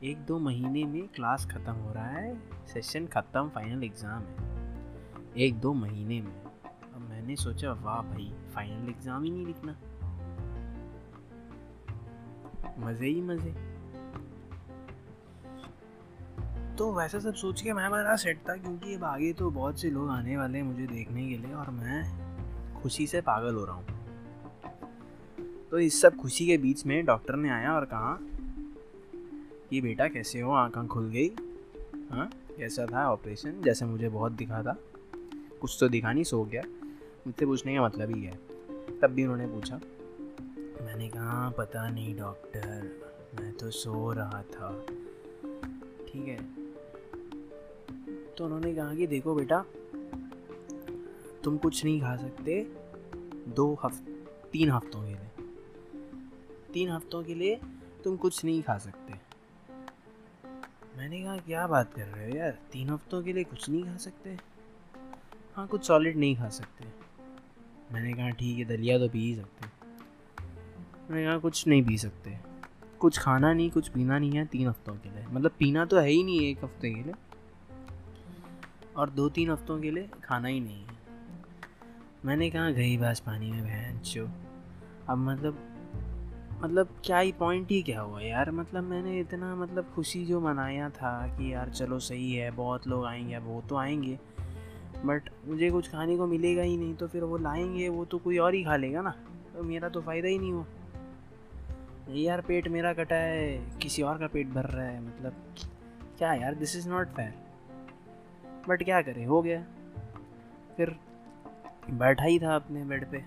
एक 0.04 0.18
दो 0.26 0.38
महीने 0.40 0.84
में 0.84 1.08
क्लास 1.08 1.46
ख़त्म 1.46 1.72
हो 1.72 1.94
रहा 1.94 2.10
है 2.10 2.66
सेशन 2.68 3.08
ख़त्म 3.08 3.50
फाइनल 3.50 3.84
एग्ज़ाम 3.84 4.24
है। 4.24 5.34
एक 5.38 5.60
दो 5.60 5.74
महीने 5.74 6.22
में। 6.22 6.32
अब 6.32 7.02
मैंने 7.10 7.36
सोचा, 7.36 7.72
वाह 7.74 8.02
भाई 8.04 8.32
फाइनल 8.56 8.90
एग्ज़ाम 8.90 9.24
ही 9.24 9.30
नहीं 9.30 9.46
लिखना। 9.46 9.76
मज़े 12.80 13.08
ही 13.08 13.22
मज़े। 13.24 13.52
तो 16.78 16.92
वैसा 16.94 17.20
सब 17.20 17.34
सोच 17.36 17.62
के 17.62 17.74
मैं 17.74 17.92
बड़ा 17.92 18.16
सेट 18.16 18.48
था, 18.50 18.56
क्योंकि 18.56 18.96
अब 18.96 19.04
आगे 19.04 19.34
तो 19.34 19.52
बहुत 19.52 19.82
से 19.82 19.90
लोग 19.90 20.10
आने 20.10 20.38
वाले 20.38 20.58
हैं 20.58 20.66
मुझे 20.66 20.88
देखने 20.88 21.30
के 21.30 21.38
लिए 21.38 21.54
और 21.54 21.70
मैं 21.74 22.04
खुशी 22.82 23.08
से 23.08 23.22
पागल 23.22 23.56
हो 23.56 23.66
रहा 23.66 23.76
हूँ। 23.76 23.99
तो 25.72 25.80
इस 25.80 26.02
सब 26.02 26.16
खुशी 26.16 26.48
के 26.48 26.58
बीच 26.58 26.86
में 26.86 27.06
डॉक्टर 27.06 27.36
ने 27.36 27.50
आया 27.50 27.76
और 27.76 27.86
कहा 27.86 28.20
कि 29.70 29.82
बेटा 29.82 30.08
कैसे 30.08 30.42
हो? 30.42 30.52
आँख 30.52 30.88
खुल 30.88 31.10
गई। 31.10 31.32
हाँ 32.10 32.30
कैसा 32.58 32.86
था 32.86 33.12
ऑपरेशन? 33.12 33.62
जैसे 33.62 33.86
मुझे 33.86 34.10
बहुत 34.10 34.32
दिखा 34.32 34.64
था। 34.64 34.78
कुछ 35.62 35.78
तो 35.80 35.90
दिखा 35.90 36.14
नहीं, 36.14 36.24
सो 36.24 36.44
गया। 36.44 36.62
मुझसे 37.28 37.46
पूछने 37.46 37.76
का 37.76 37.86
मतलब 37.86 38.16
ही 38.16 38.24
है। 38.24 38.40
तब 39.02 39.08
भी 39.08 39.24
उन्होंने 39.24 39.48
पूछा, 39.48 39.80
मैंने 40.86 41.10
कहा, 41.10 41.50
पता 41.50 41.90
नहीं 41.90 42.18
डॉक्टर, 42.18 43.02
मैं 43.40 43.54
तो 43.54 43.72
सो 43.72 44.14
रहा 44.14 44.44
था। 44.44 44.86
ठीक 46.08 46.28
है। 46.28 46.54
तो 48.38 48.46
उन्होंने 48.46 48.76
कहा 48.76 48.96
कि, 48.96 49.08
देखो 49.08 49.36
बेटा, 49.36 49.66
तुम 51.44 51.58
कुछ 51.58 51.86
नहीं 51.86 52.02
खा 52.02 52.16
सकते, 52.16 52.72
दो 53.48 53.80
हफ, 53.84 54.02
तीन 54.52 54.70
हफ्तों 54.72 55.02
के 55.02 55.10
लिए। 55.10 55.29
तीन 56.74 56.90
हफ्तों 56.90 57.24
के 57.24 57.36
लिए 57.36 57.62
तुम 58.04 58.18
कुछ 58.18 58.46
नहीं 58.46 58.64
खा 58.64 58.78
सकते। 58.78 59.14
मैंने 60.98 61.24
कहा, 61.24 61.38
क्या 61.38 61.68
बात 61.68 61.94
कर 61.94 62.06
रहे 62.06 62.32
हो 62.32 62.38
यार? 62.38 62.52
तीन 62.52 62.90
हफ्तों 62.90 63.24
के 63.24 63.34
लिए 63.34 63.44
कुछ 63.44 63.70
नहीं 63.70 63.84
खा 63.84 63.98
सकते? 63.98 64.40
हाँ 65.56 65.68
कुछ 65.68 65.88
सॉलिड 65.88 66.18
नहीं 66.18 66.36
खा 66.36 66.50
सकते। 66.50 66.86
मैंने 67.94 68.14
कहा, 68.14 68.30
ठीक 68.30 68.58
है, 68.58 68.66
दलिया 68.66 69.00
तो 69.00 69.10
पी 69.10 69.20
ही 69.20 69.36
सकते। 69.36 69.68
मैंने 71.12 71.28
कहा, 71.28 71.38
कुछ 71.38 71.68
नहीं 71.68 71.84
पी 71.84 71.98
सकते। 71.98 72.38
कुछ 73.00 73.20
खाना 73.20 73.54
नहीं, 73.54 73.72
कुछ 73.72 73.88
पीना 73.88 74.20
नहीं 74.20 74.32
है 74.32 74.46
तीन 74.46 74.68
हफ्तों 74.68 74.96
के 74.96 75.10
लिए। 75.10 75.26
मतलब 75.28 75.52
पीना 75.60 75.86
तो 75.86 75.98
है 75.98 76.10
ही 76.10 76.24
नहीं 76.24 76.42
एक 76.42 76.64
हफ़्ते 76.64 76.94
के 76.94 77.04
लिए। 77.04 77.14
और 78.98 79.10
दो 79.10 79.30
तीन 79.30 79.52
हफ्तों 79.52 79.82
के 79.82 79.92
लिए 79.92 80.10
खाना 80.24 80.48
ही 80.48 80.60
नहीं 80.60 80.86
है। 80.86 80.94
मैंने 82.26 82.50
कहा 82.50 82.70
गई 82.70 82.98
बास 82.98 83.20
पानी 83.20 83.52
में 83.52 83.64
बहन, 83.64 84.00
चो। 84.00 84.30
अब 85.10 85.18
मतलब 85.18 85.69
मतलब 86.62 86.88
क्या 87.06 87.20
ही 87.20 87.32
पॉइंट 87.32 87.70
ही 87.72 87.82
क्या 87.82 88.02
हुआ 88.02 88.22
यार? 88.22 88.52
मतलब 88.52 88.84
मैंने 88.84 89.20
इतना 89.20 89.56
मतलब 89.56 89.92
खुशी 89.96 90.26
जो 90.26 90.40
मनाया 90.42 90.90
था 90.90 91.28
कि 91.28 91.54
यार 91.54 91.70
चलो 91.70 92.00
सही 92.00 92.34
है, 92.34 92.52
बहुत 92.52 92.88
लोग 92.88 93.06
आएँगे, 93.06 93.34
अब 93.34 93.44
वो 93.44 93.62
तो 93.70 93.76
आएँगे। 93.76 94.20
बट 95.06 95.30
मुझे 95.48 95.70
कुछ 95.72 95.92
खाने 95.92 96.18
को 96.18 96.28
मिलेगा 96.28 96.62
ही 96.62 96.78
नहीं 96.78 96.96
तो 96.96 97.08
फिर 97.08 97.24
वो 97.24 97.38
लाएँगे, 97.38 97.90
वो 97.90 98.06
तो 98.06 98.18
कोई 98.18 98.38
और 98.38 98.54
ही 98.54 98.64
खा 98.64 98.76
लेगा 98.76 99.02
ना। 99.02 99.16
तो 99.56 99.64
मेरा 99.64 99.90
तो 99.90 100.02
फ़ायदा 100.02 100.28
ही 100.28 100.40
नहीं 100.40 100.52
हुआ। 100.54 100.66
यार, 102.10 102.42
पेट 102.42 102.68
मेरा 102.68 102.94
कटा 102.94 103.16
है, 103.16 103.58
किसी 103.78 104.02
और 104.02 104.18
का 104.18 104.28
पेट 104.28 104.48
भर 104.48 104.66
रहा 104.66 104.86
है 104.86 105.02
मतलब 105.02 105.34
क्या 106.18 106.34
यार 106.34 106.56
this 106.56 106.76
is 106.76 106.90
not 106.90 107.08
fair 107.08 107.34
but 108.70 108.84
क्या 108.84 109.02
करें, 109.02 109.26
हो 109.26 109.42
गया। 109.42 109.66
फिर 110.78 110.96
बैठा 111.90 112.24
ही 112.24 112.40
था 112.40 112.56
अपने 112.56 112.86
बेड 112.86 113.12
पे। 113.12 113.24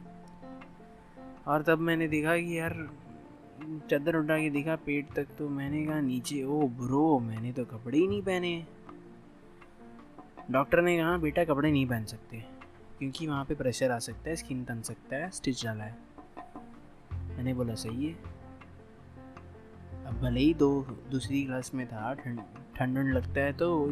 और 1.46 1.62
तब 1.62 1.78
मैंने 1.78 2.08
देखा 2.08 2.36
कि 2.36 2.58
यार 2.58 2.88
चादर 3.62 4.16
उठा 4.16 4.38
के 4.38 4.50
देखा, 4.50 4.76
पेट 4.76 5.12
तक 5.12 5.26
तो 5.38 5.48
मैंने 5.48 5.86
कहा, 5.86 6.00
नीचे, 6.00 6.42
ओ 6.42 6.68
ब्रो, 6.68 7.18
मैंने 7.18 7.52
तो 7.52 7.64
कपड़े 7.64 7.98
ही 7.98 8.08
नहीं 8.08 8.22
पहने। 8.22 8.66
डॉक्टर 10.50 10.82
ने 10.82 10.98
कहा, 10.98 11.16
बेटा, 11.16 11.44
कपड़े 11.44 11.72
नहीं 11.72 11.86
पहन 11.86 12.04
सकते, 12.04 12.44
क्योंकि 12.98 13.26
वहाँ 13.26 13.44
पे 13.44 13.54
प्रेशर 13.54 13.90
आ 13.90 13.98
सकता 13.98 14.30
है, 14.30 14.36
स्किन 14.36 14.64
तन 14.64 14.82
सकता 14.82 15.16
है, 15.16 15.30
स्टिच 15.30 15.64
डाला 15.64 15.84
है। 15.84 15.96
मैंने 17.36 17.54
बोला, 17.54 17.74
सही 17.74 18.06
है। 18.06 18.12
अब 20.06 20.18
भले 20.22 20.40
ही 20.40 20.54
दो, 20.54 20.86
दूसरी 21.10 21.44
क्लास 21.44 21.74
में 21.74 21.86
था, 21.86 22.14
ठंड 22.14 22.40
ठंड 22.76 22.98
लगता 22.98 23.40
है 23.40 23.52
तो 23.52 23.90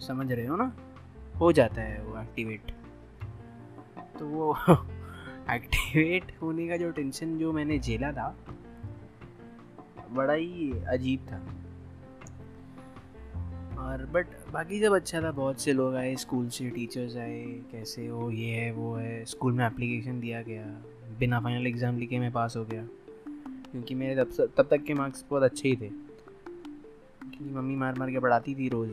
समझ 0.00 0.32
रहे 0.32 0.46
हो 0.46 0.56
ना? 0.56 0.76
हो 1.40 1.52
जाता 1.52 1.82
है 1.82 2.02
वो 2.02 2.22
एक्टिवेट 2.22 2.60
तो 4.18 4.26
वो 4.26 4.56
एक्टिवेट 5.50 6.32
होने 6.42 6.68
का 6.68 6.76
जो 6.76 6.90
टेंशन 6.90 7.38
जो 7.38 7.52
मैंने 7.52 7.78
झेला 7.78 8.12
था 8.12 8.36
बड़ा 10.14 10.32
ही 10.32 10.72
अजीब 10.88 11.26
था। 11.30 11.40
और 13.78 14.04
बट 14.06 14.26
बाकी 14.52 14.80
सब 14.80 14.92
अच्छा 14.92 15.20
था, 15.22 15.30
बहुत 15.30 15.60
से 15.60 15.72
लोग 15.72 15.94
आए 15.94 16.14
स्कूल 16.16 16.48
से 16.48 16.68
टीचर्स 16.70 17.16
आए, 17.16 17.44
कैसे 17.72 18.06
हो 18.06 18.30
ये 18.30 18.50
है, 18.50 18.70
वो 18.72 18.94
है। 18.94 19.24
स्कूल 19.24 19.52
में 19.52 19.64
एप्लीकेशन 19.66 20.20
दिया 20.20 20.42
गया, 20.42 20.64
बिना 21.18 21.40
फाइनल 21.40 21.66
एग्ज़ाम 21.66 21.98
लिखे 21.98 22.18
मैं 22.18 22.30
पास 22.32 22.56
हो 22.56 22.64
गया। 22.64 22.86
क्योंकि 23.70 23.94
मेरे 23.94 24.24
तब 24.24 24.52
तब 24.56 24.68
तक 24.70 24.82
के 24.82 24.94
मार्क्स 24.94 25.24
बहुत 25.30 25.42
अच्छे 25.42 25.68
ही 25.68 25.76
थे। 25.76 25.88
क्योंकि 25.88 27.54
मम्मी 27.54 27.76
मार 27.76 27.98
मार 27.98 28.10
के 28.10 28.18
पढ़ाती 28.18 28.54
थी 28.54 28.68
रोज़ 28.68 28.90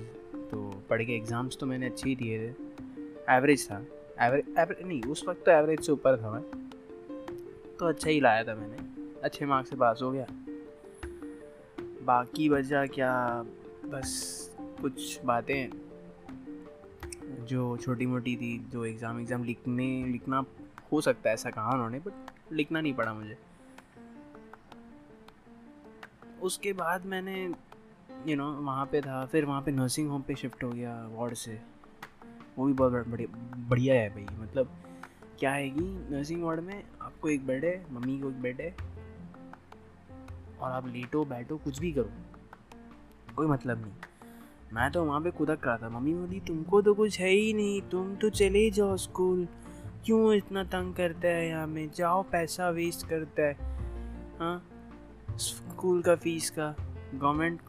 तो 0.51 0.59
पढ़ 0.89 1.03
के 1.03 1.15
एग्ज़ाम्स 1.15 1.57
तो 1.59 1.65
मैंने 1.65 1.85
अच्छे 1.85 2.09
ही 2.09 2.15
दिए 2.15 2.37
थे। 2.39 2.53
एवरेज 3.29 3.69
था। 3.71 3.81
एवरेज 4.21 4.55
एवरेज 4.59 4.87
नहीं, 4.87 5.01
उस 5.03 5.25
वक्त 5.27 5.43
तो 5.45 5.51
एवरेज 5.51 5.85
से 5.85 5.91
ऊपर 5.91 6.17
था 6.17 6.31
मैं। 6.31 6.41
तो 7.79 7.87
अच्छा 7.87 8.09
ही 8.09 8.19
लाया 8.19 8.43
था 8.43 8.55
मैंने। 8.55 8.77
अच्छे 9.23 9.45
मार्क्स 9.45 9.69
से 9.69 9.75
पास 9.75 9.99
हो 10.03 10.11
गया। 10.11 10.25
बाकी 12.01 12.49
वजह 12.49 12.85
क्या? 12.87 13.13
बस 13.85 14.11
कुछ 14.81 15.23
बातें 15.25 15.69
जो 17.45 17.77
छोटी 17.77 18.05
मोटी 18.05 18.35
थी, 18.35 18.57
जो 18.71 18.85
एग्ज़ाम 18.85 19.19
एग्ज़ाम 19.19 19.43
लिखने, 19.43 20.05
लिखना 20.05 20.43
हो 20.91 21.01
सकता 21.01 21.29
है 21.29 21.33
ऐसा 21.33 21.49
कहा 21.49 21.73
उन्होंने 21.73 21.99
बट 21.99 22.51
लिखना 22.51 22.81
नहीं 22.81 22.93
पड़ा 22.93 23.13
मुझे। 23.13 23.37
उसके 26.41 26.73
बाद 26.73 27.05
मैंने 27.05 27.43
यू 28.27 28.35
नो 28.35 28.51
वहाँ 28.53 28.85
पे 28.85 29.01
था, 29.01 29.25
फिर 29.25 29.45
वहाँ 29.45 29.61
पे 29.61 29.71
नर्सिंग 29.71 30.09
होम 30.09 30.21
पे 30.21 30.35
शिफ्ट 30.35 30.63
हो 30.63 30.69
गया 30.69 30.93
वार्ड 31.11 31.33
से। 31.35 31.59
वो 32.57 32.65
भी 32.65 32.73
बहुत 32.73 33.07
बढ़िया 33.07 33.67
बढ़िया 33.69 33.95
है 33.95 34.09
भाई 34.09 34.25
मतलब 34.39 34.71
क्या 35.39 35.51
है 35.51 35.69
कि 35.69 35.81
नर्सिंग 36.11 36.43
वार्ड 36.43 36.59
में 36.59 36.83
आपको 37.01 37.29
एक 37.29 37.45
बेड 37.47 37.65
है, 37.65 37.85
मम्मी 37.91 38.19
को 38.19 38.29
एक 38.29 38.41
बेड 38.41 38.61
है 38.61 38.75
और 40.61 40.71
आप 40.71 40.87
लेटो 40.87 41.25
बैठो, 41.25 41.57
कुछ 41.57 41.79
भी 41.79 41.91
करो। 41.91 42.09
कोई 43.35 43.47
मतलब 43.47 43.81
नहीं। 43.81 43.93
मैं 44.73 44.91
तो 44.91 45.03
वहाँ 45.03 45.21
पे 45.21 45.31
कुदक 45.31 45.67
रहा 45.67 45.77
था। 45.77 45.89
मम्मी 45.89 46.13
बोली, 46.13 46.39
तुमको 46.39 46.81
तो 46.81 46.93
कुछ 46.93 47.19
है 47.19 47.29
ही 47.29 47.53
नहीं। 47.53 47.81
तुम 47.81 48.15
तो 48.15 48.29
चले 48.29 48.71
जाओ 48.71 48.95
स्कूल। 48.95 49.47
क्यों 50.05 50.33
इतना 50.33 50.63
तंग 50.63 50.93
करता 50.93 51.27
है 51.27 51.47
यहाँ 51.47 51.67
में? 51.67 51.91
जाओ, 51.91 52.23
पैसा 52.23 52.69
वेस्ट 52.69 53.07
करता 53.07 53.41
है। 53.41 53.57
हाँ 54.39 54.69
स्कूल 55.31 56.01
का 56.01 56.15
फ़ीस 56.15 56.49
का। 56.49 56.75
गवर्नमेंट 57.15 57.59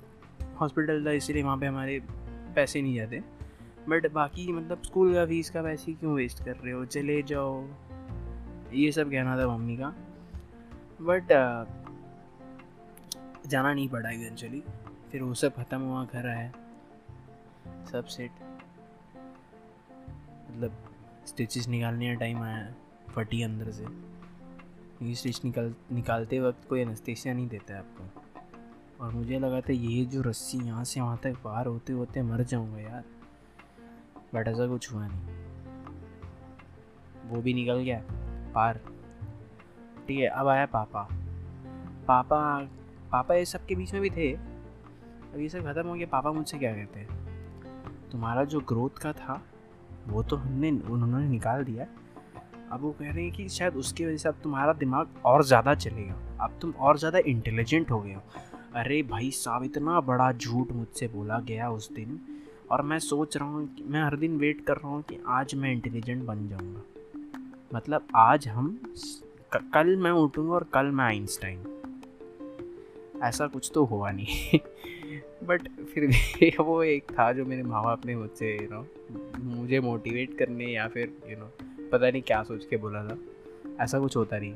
हॉस्पिटल 0.60 1.06
था, 1.06 1.10
इसीलिए 1.10 1.42
वहाँ 1.42 1.58
पे 1.58 1.66
हमारे 1.66 2.00
पैसे 2.54 2.82
नहीं 2.82 2.96
जाते। 2.96 3.24
बट 3.88 4.12
बाकी 4.12 4.52
मतलब 4.52 4.82
स्कूल 4.82 5.14
का 5.14 5.26
फ़ीस 5.26 5.50
का 5.50 5.62
पैसे 5.62 5.92
क्यों 5.92 6.14
वेस्ट 6.14 6.44
कर 6.44 6.56
रहे 6.56 6.72
हो? 6.72 6.84
चले 6.84 7.22
जाओ। 7.22 7.66
ये 8.72 8.92
सब 8.92 9.10
कहना 9.10 9.38
था 9.38 9.56
मम्मी 9.56 9.76
का। 9.76 9.94
बट 11.02 11.32
जाना 13.50 13.72
नहीं 13.74 13.88
पड़ा 13.88 14.10
इवेंचुअली 14.10 14.62
फिर 15.12 15.22
वो 15.22 15.34
सब 15.34 15.54
ख़त्म 15.54 15.80
हुआ, 15.80 16.04
घर 16.04 16.26
आया। 16.28 16.52
सब 17.92 18.04
सेट 18.04 18.30
मतलब 20.50 20.72
स्टिचेस 21.26 21.68
निकालने 21.68 22.14
का 22.14 22.20
टाइम 22.20 22.42
आया, 22.42 22.74
फटी 23.08 23.42
अंदर 23.42 23.70
से। 23.70 23.84
ये 25.02 25.14
स्टिच 25.14 25.44
निकाल, 25.44 25.74
निकालते 25.92 26.40
वक्त 26.40 26.68
कोई 26.68 26.80
एनेस्थेसिया 26.80 27.34
नहीं 27.34 27.48
देता 27.48 27.74
है 27.74 27.78
आपको। 27.78 29.04
और 29.04 29.12
मुझे 29.12 29.38
लगा 29.38 29.60
था 29.60 29.72
ये 29.72 30.04
जो 30.04 30.22
रस्सी 30.22 30.58
यहाँ 30.58 30.84
से 30.84 31.00
वहाँ 31.00 31.18
तक 31.22 31.36
पार 31.36 31.66
होते 31.66 31.92
होते 31.92 32.22
मर 32.22 32.42
जाऊँगा 32.42 32.78
यार। 32.78 33.04
बट 34.34 34.48
ऐसा 34.48 34.66
कुछ 34.66 34.92
हुआ 34.92 35.06
नहीं। 35.06 35.20
वो 37.28 37.42
भी 37.42 37.54
निकल 37.54 37.78
गया, 37.78 38.02
पार। 38.54 38.80
ठीक 40.08 40.18
है, 40.18 40.26
अब 40.26 40.48
आया 40.48 40.66
पापा। 40.66 41.08
पापा 42.08 42.68
पापा 43.12 43.34
ये 43.34 43.44
सब 43.44 43.64
के 43.66 43.74
बीच 43.74 43.92
में 43.92 44.02
भी 44.02 44.10
थे, 44.10 44.32
अब 44.32 45.38
ये 45.38 45.48
सब 45.48 45.64
ख़त्म 45.64 45.86
हो 45.88 45.94
गया, 45.94 46.06
पापा 46.06 46.32
मुझसे 46.32 46.58
क्या 46.58 46.72
कहते 46.72 47.00
हैं? 47.00 47.08
तुम्हारा 48.12 48.44
जो 48.44 48.60
ग्रोथ 48.60 48.98
का 48.98 49.12
था, 49.12 49.42
वो 50.08 50.22
तो 50.22 50.36
हमने, 50.36 50.70
उन्होंने 50.70 51.28
निकाल 51.28 51.64
दिया। 51.64 51.86
अब 52.72 52.80
वो 52.80 52.90
कह 52.90 53.10
रहे 53.10 53.22
हैं 53.24 53.32
कि 53.32 53.48
शायद 53.48 53.74
उसकी 53.74 54.04
वजह 54.06 54.16
से 54.16 54.28
अब 54.28 54.34
तुम्हारा 54.42 54.72
दिमाग 54.72 55.08
और 55.26 55.44
ज़्यादा 55.44 55.74
चलेगा 55.74 56.14
अब 56.40 56.58
तुम 56.62 56.70
और 56.70 56.98
ज़्यादा 56.98 57.18
इंटेलिजेंट 57.18 57.90
हो 57.90 58.00
गए 58.00 58.12
हो। 58.12 58.22
अरे 58.74 59.02
भाई 59.02 59.30
साहब, 59.30 59.64
इतना 59.64 60.00
बड़ा 60.00 60.30
झूठ 60.32 60.72
मुझसे 60.72 61.08
बोला 61.08 61.38
गया 61.38 61.70
उस 61.70 61.92
दिन, 61.92 62.20
और 62.70 62.82
मैं 62.82 62.98
सोच 62.98 63.36
रहा 63.36 63.48
हूँ 63.48 63.66
कि, 63.66 63.84
मैं 63.84 64.02
हर 64.02 64.16
दिन 64.16 64.36
वेट 64.36 64.64
कर 64.66 64.76
रहा 64.76 64.88
हूँ 64.88 65.02
कि 65.02 65.18
आज 65.28 65.54
मैं 65.54 65.72
इंटेलिजेंट 65.72 66.24
बन 66.24 66.46
जाऊँगा। 66.48 66.82
मतलब 67.74 68.06
आज 68.16 68.48
हम 68.48 68.78
कल 69.52 69.96
मैं 69.96 70.10
उठूँगा 70.12 70.54
और 70.54 70.66
कल 70.74 70.86
मैं 70.86 71.04
आइंस्टाइन। 71.04 71.62
ऐसा 73.22 73.46
कुछ 73.46 73.70
तो 73.74 73.84
हुआ 73.84 74.10
नहीं। 74.10 74.58
बट 75.44 75.68
फिर 75.68 76.06
भी 76.06 76.56
वो 76.60 76.82
एक 76.82 77.12
था 77.12 77.32
जो 77.32 77.44
मेरे 77.44 77.62
माँ 77.62 77.84
बाप 77.84 78.06
ने 78.06 78.16
मुझसे 78.16 78.54
यू 78.62 78.68
नो 78.72 78.86
मुझे 79.38 79.80
मोटिवेट 79.80 80.38
करने 80.38 80.64
या 80.64 80.88
फिर 80.88 81.18
यू 81.28 81.36
नो 81.36 81.52
पता 81.92 82.10
नहीं 82.10 82.22
क्या 82.22 82.42
सोच 82.42 82.66
के 82.66 82.76
बोला 82.76 83.04
था। 83.04 83.18
ऐसा 83.80 84.00
कुछ 84.00 84.16
होता 84.16 84.38
नहीं। 84.38 84.54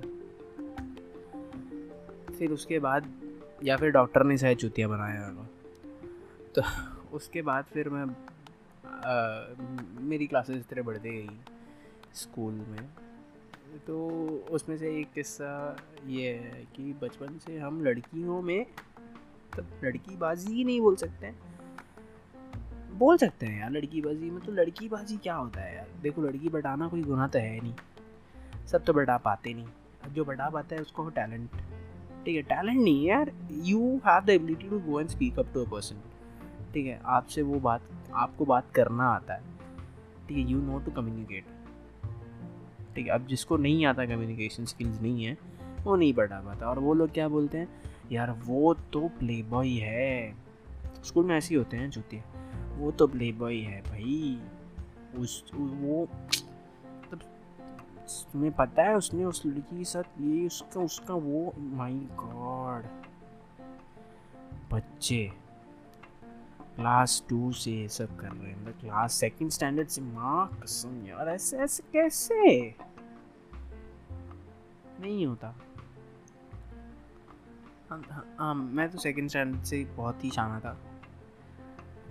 फिर 2.38 2.50
उसके 2.50 2.78
बाद 2.78 3.12
या 3.64 3.76
फिर 3.76 3.90
डॉक्टर 3.90 4.24
ने 4.24 4.38
शायद 4.38 4.58
चूतिया 4.58 4.88
बनाया 4.88 5.48
तो 6.54 6.62
उसके 7.12 7.42
बाद 7.42 7.64
फिर 7.64 7.88
मैं 7.88 8.16
आ, 8.86 9.44
मेरी 10.00 10.26
क्लासेस 10.26 10.56
इस 10.56 10.68
तरह 10.68 10.82
बढ़ती 10.82 11.10
गई। 11.10 11.30
स्कूल 12.14 12.54
में। 12.54 12.88
तो 13.78 13.96
उसमें 14.50 14.76
से 14.78 14.90
एक 15.00 15.12
किस्सा 15.12 15.76
ये 16.06 16.32
है 16.34 16.64
कि 16.76 16.92
बचपन 17.02 17.38
से 17.38 17.58
हम 17.58 17.80
लड़कियों 17.82 18.40
में 18.42 18.60
मतलब 18.60 19.80
लड़की 19.84 20.16
बाजी 20.16 20.52
ही 20.54 20.64
नहीं 20.64 20.80
बोल 20.80 20.96
सकते 20.96 21.26
हैं। 21.26 21.36
बोल 22.98 23.16
सकते 23.16 23.46
हैं 23.46 23.60
यार 23.60 23.70
लड़की 23.70 24.00
बाजी 24.00 24.30
में 24.30 24.40
तो 24.44 24.52
लड़की 24.52 24.88
बाजी 24.88 25.16
क्या 25.16 25.34
होता 25.34 25.60
है 25.60 25.74
यार? 25.76 25.88
देखो 26.02 26.22
लड़की 26.22 26.48
बटाना 26.48 26.88
कोई 26.88 27.02
गुना 27.02 27.26
तो 27.26 27.38
है 27.38 27.60
नहीं। 27.60 27.74
सब 28.66 28.84
तो 28.84 28.92
बटा 28.92 29.16
पाते 29.18 29.54
नहीं। 29.54 29.66
अब 30.04 30.12
जो 30.12 30.24
बटा 30.24 30.48
पाता 30.50 30.76
है 30.76 30.82
उसको 30.82 31.08
टैलेंट। 31.08 31.50
ठीक 32.24 32.36
है, 32.36 32.42
टैलेंट 32.42 32.78
नहीं 32.78 33.00
है 33.00 33.08
यार। 33.08 33.32
You 33.50 34.00
have 34.06 34.24
the 34.24 34.30
ability 34.30 34.68
to 34.68 34.78
go 34.80 35.00
and 35.00 35.08
speak 35.08 35.38
up 35.38 35.52
to 35.54 35.64
a 35.64 35.68
person 35.70 36.00
ठीक 36.74 36.86
है, 36.86 37.00
आपसे 37.04 37.42
वो 37.42 37.60
बात, 37.60 37.82
आपको 38.14 38.44
बात 38.44 38.70
करना 38.74 39.08
आता 39.08 39.34
है। 39.34 39.42
ठीक 40.28 40.36
है 40.36 40.52
यू 40.52 40.60
नो 40.60 40.78
टू 40.78 40.90
कम्युनिकेट 40.90 41.44
ठीक 42.94 43.06
है। 43.06 43.12
अब 43.12 43.26
जिसको 43.26 43.56
नहीं 43.56 43.86
आता 43.86 44.06
कम्युनिकेशन 44.06 44.64
स्किल्स 44.64 45.00
नहीं 45.00 45.24
है, 45.24 45.38
वो 45.84 45.96
नहीं 45.96 46.14
पढ़ा 46.14 46.40
पाता। 46.40 46.66
और 46.66 46.78
वो 46.78 46.94
लोग 46.94 47.12
क्या 47.12 47.28
बोलते 47.28 47.58
हैं? 47.58 47.68
यार, 48.12 48.30
वो 48.30 48.74
तो 48.74 49.08
प्ले 49.08 49.42
बॉय 49.42 49.68
है। 49.68 50.36
स्कूल 51.04 51.26
में 51.26 51.36
ऐसे 51.36 51.54
ही 51.54 51.58
होते 51.58 51.76
हैं 51.76 51.90
जूते 51.90 52.22
वो 52.74 52.90
तो 52.90 53.06
प्ले 53.06 53.32
बॉय 53.32 53.56
है 53.56 53.80
भाई। 53.80 54.42
उस, 55.16 55.50
वो 55.54 56.08
तो 57.10 57.16
तुम्हें 58.32 58.52
पता 58.52 58.82
है 58.82 58.96
उसने 58.96 59.24
उस 59.24 59.46
लड़की 59.46 59.78
के 59.78 59.84
साथ 59.84 60.02
ये, 60.20 60.46
उसका 60.46 60.80
उसका 60.80 61.14
वो 61.14 61.54
माय 61.58 61.94
गॉड 61.94 62.84
बच्चे। 64.72 65.32
क्लास 66.76 67.22
टू 67.28 67.52
से 67.52 67.70
ये 67.70 67.88
सब 67.88 68.16
कर 68.16 68.28
रहे 68.28 68.50
हैं। 68.50 68.60
मतलब 68.60 68.80
क्लास 68.80 69.14
सेकंड 69.14 69.50
स्टैंडर्ड 69.50 69.88
से 69.88 70.00
माँ 70.00 70.48
कसम 70.62 71.06
यार 71.06 71.28
ऐसे 71.28 71.56
ऐसे 71.56 71.82
कैसे? 71.92 72.74
नहीं 75.00 75.26
होता। 75.26 75.54
हाँ, 78.38 78.54
मैं 78.54 78.88
तो 78.88 78.98
सेकंड 78.98 79.28
स्टैंडर्ड 79.28 79.64
से 79.64 79.84
बहुत 79.96 80.24
ही 80.24 80.30
शाना 80.30 80.58
था। 80.60 80.76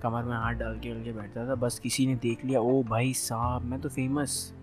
कमर 0.04 0.23
में 0.23 0.36
हाथ 0.36 0.54
डाल 0.54 0.80
के 0.80 0.91
उल 0.91 1.04
के 1.04 1.12
बैठता 1.12 1.47
था 1.47 1.56
बस 1.56 1.80
किसी 1.80 2.06
ने 2.08 2.15
देख 2.15 2.45
लिया 2.45 2.60
ओ 2.60 2.82
भाई 2.84 3.13
साहब 3.13 3.62
मैं 3.62 3.82
तो 3.82 3.89
फ़ेमस 3.89 4.54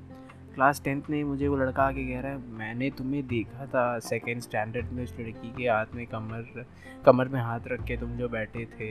क्लास 0.55 0.81
टेंथ 0.85 1.03
में 1.11 1.23
मुझे 1.25 1.49
वो 1.49 1.57
लड़का 1.57 1.83
आके 1.83 2.05
कह 2.07 2.21
रहा 2.21 2.33
है 2.33 2.39
मैंने 2.49 2.91
तुम्हें 2.91 3.27
देखा 3.27 3.67
था 3.67 3.99
सेकेंड 3.99 4.41
स्टैंडर्ड 4.41 4.91
में 4.93 5.03
उस 5.05 5.15
लड़की 5.21 5.51
के 5.51 5.69
हाथ 5.69 5.95
में 5.95 6.07
कमर 6.07 6.65
कमर 7.07 7.29
में 7.29 7.41
हाथ 7.41 7.61
रख 7.67 7.85
के 7.85 7.97
तुम 7.97 8.17
जो 8.17 8.29
बैठे 8.29 8.65
थे। 8.75 8.91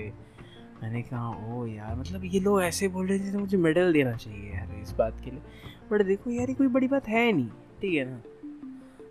मैंने 0.82 1.02
कहा, 1.02 1.30
ओ 1.30 1.66
यार 1.66 1.96
मतलब 1.96 2.22
ये 2.26 2.40
लोग 2.40 2.62
ऐसे 2.64 2.88
बोल 2.88 3.08
रहे 3.08 3.20
थे 3.20 3.32
तो 3.32 3.40
मुझे 3.40 3.58
मेडल 3.58 3.94
देना 3.94 4.16
चाहिए 4.16 4.54
यार 4.54 4.82
इस 4.82 4.92
बात 4.92 5.22
के 5.26 5.32
लिए. 5.32 5.42
बट 5.92 6.02
देखो 6.02 6.32
यार, 6.32 6.50
ये 6.50 6.56
कोई 6.56 6.68
बड़ी 6.68 6.88
बात 6.88 7.08
है 7.08 7.32
नहीं, 7.32 7.48
ठीक 7.82 7.94
है 7.94 8.06
ना? 8.06 8.22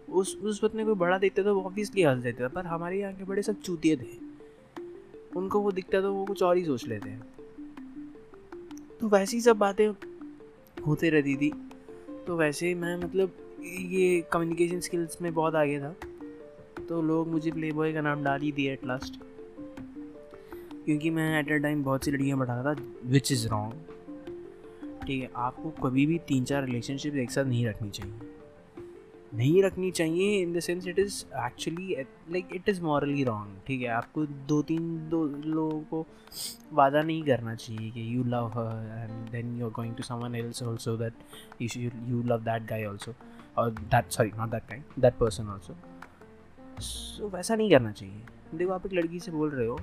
उस 0.09 0.37
उस 0.37 0.65
वक्त 0.65 0.75
में 0.75 0.85
कोई 0.87 0.95
बड़ा 0.95 1.19
दिखता 1.19 1.53
वो 1.53 1.63
ऑब्वियसली 1.63 2.03
हंस 2.03 2.23
देते, 2.23 2.49
पर 2.49 2.67
हमारे 2.67 3.01
यहाँ 3.01 3.13
के 3.13 3.25
बड़े 3.25 3.43
सब 3.43 3.61
चूतिए 3.61 3.97
थे। 3.97 4.17
उनको 5.37 5.61
वो 5.61 5.73
दिखता 5.73 6.03
था 6.03 6.09
वो 6.09 6.25
कुछ 6.25 6.43
और 6.43 6.57
ही 6.57 6.65
सोच 6.65 6.87
लेते 6.89 7.11
हैं। 7.11 7.23
तो 9.01 9.09
वैसी 9.09 9.41
सब 9.41 9.59
बातें 9.59 9.89
होते 10.87 11.11
रहती 11.11 11.37
थी। 11.37 11.53
तो 12.27 12.37
वैसे 12.37 12.75
मैं 12.75 12.97
मतलब 12.97 13.33
ये 13.81 14.21
कम्युनिकेशन 14.33 14.81
स्किल्स 14.81 15.23
में 15.23 15.35
बहुत 15.35 15.55
आगे 15.55 15.81
था। 15.81 15.95
तो 16.89 17.03
लोग 17.03 17.29
मुझे 17.29 17.51
प्ले 17.51 17.73
बॉय 17.73 17.93
का 17.93 18.01
नाम 18.01 18.25
डाल 18.25 18.41
ही 18.41 18.53
दिया 18.53 18.73
एट 18.73 18.85
लास्ट 18.85 19.21
क्योंकि 20.89 21.11
मैं 21.11 21.39
एट 21.39 21.51
अ 21.53 21.57
टाइम 21.63 21.83
बहुत 21.85 22.05
सी 22.05 22.11
लड़कियाँ 22.11 22.37
बढ़ाता 22.39 22.75
था 22.75 22.83
विच 23.07 23.31
इज़ 23.33 23.47
रॉन्ग 23.49 23.73
ठीक 25.07 25.23
है, 25.23 25.29
आपको 25.37 25.71
कभी 25.83 26.05
भी 26.07 26.19
तीन 26.29 26.45
चार 26.45 26.65
रिलेशनशिप 26.65 27.17
एक 27.17 27.31
साथ 27.31 27.45
नहीं 27.45 27.67
रखनी 27.67 27.91
चाहिए। 27.91 28.15
नहीं 29.35 29.63
रखनी 29.63 29.91
चाहिए 29.91 30.41
in 30.43 30.53
the 30.53 30.61
sense 30.61 30.87
it 30.87 30.99
is 30.99 31.25
actually 31.37 31.97
like 32.33 32.55
it 32.55 32.69
is 32.69 32.81
morally 32.83 33.25
wrong 33.25 33.61
ठीक 33.67 33.83
है, 33.83 33.89
आपको 33.89 34.25
दो 34.27 34.61
तीन, 34.63 35.09
दो 35.09 35.25
लोगों 35.27 35.81
को 35.81 36.07
वादा 36.73 37.03
नहीं 37.03 37.23
करना 37.25 37.55
चाहिए 37.55 37.91
कि 37.91 38.17
you 38.17 38.25
love 38.25 38.49
her 38.55 39.11
and 39.11 39.31
then 39.31 39.57
you 39.59 39.67
are 39.67 39.73
going 39.73 39.95
to 39.97 40.03
someone 40.03 40.35
else 40.35 40.63
also 40.63 40.97
that 40.97 41.15
you 41.63 42.23
love 42.23 42.45
that 42.45 42.67
guy 42.71 42.85
also 42.85 43.15
और 43.59 43.71
that 43.71 44.11
sorry 44.13 44.33
not 44.39 44.51
that 44.51 44.71
guy 44.71 44.83
that 44.99 45.19
person 45.21 45.49
also 45.49 45.77
so 46.81 47.29
वैसा 47.29 47.55
नहीं 47.55 47.71
करना 47.71 47.93
चाहिए। 47.93 48.23
देखो, 48.55 48.73
आप 48.73 48.87
एक 48.87 48.93
लड़की 48.93 49.21
से 49.21 49.33
बोल 49.33 49.51
रहे 49.51 49.67
हो 49.67 49.81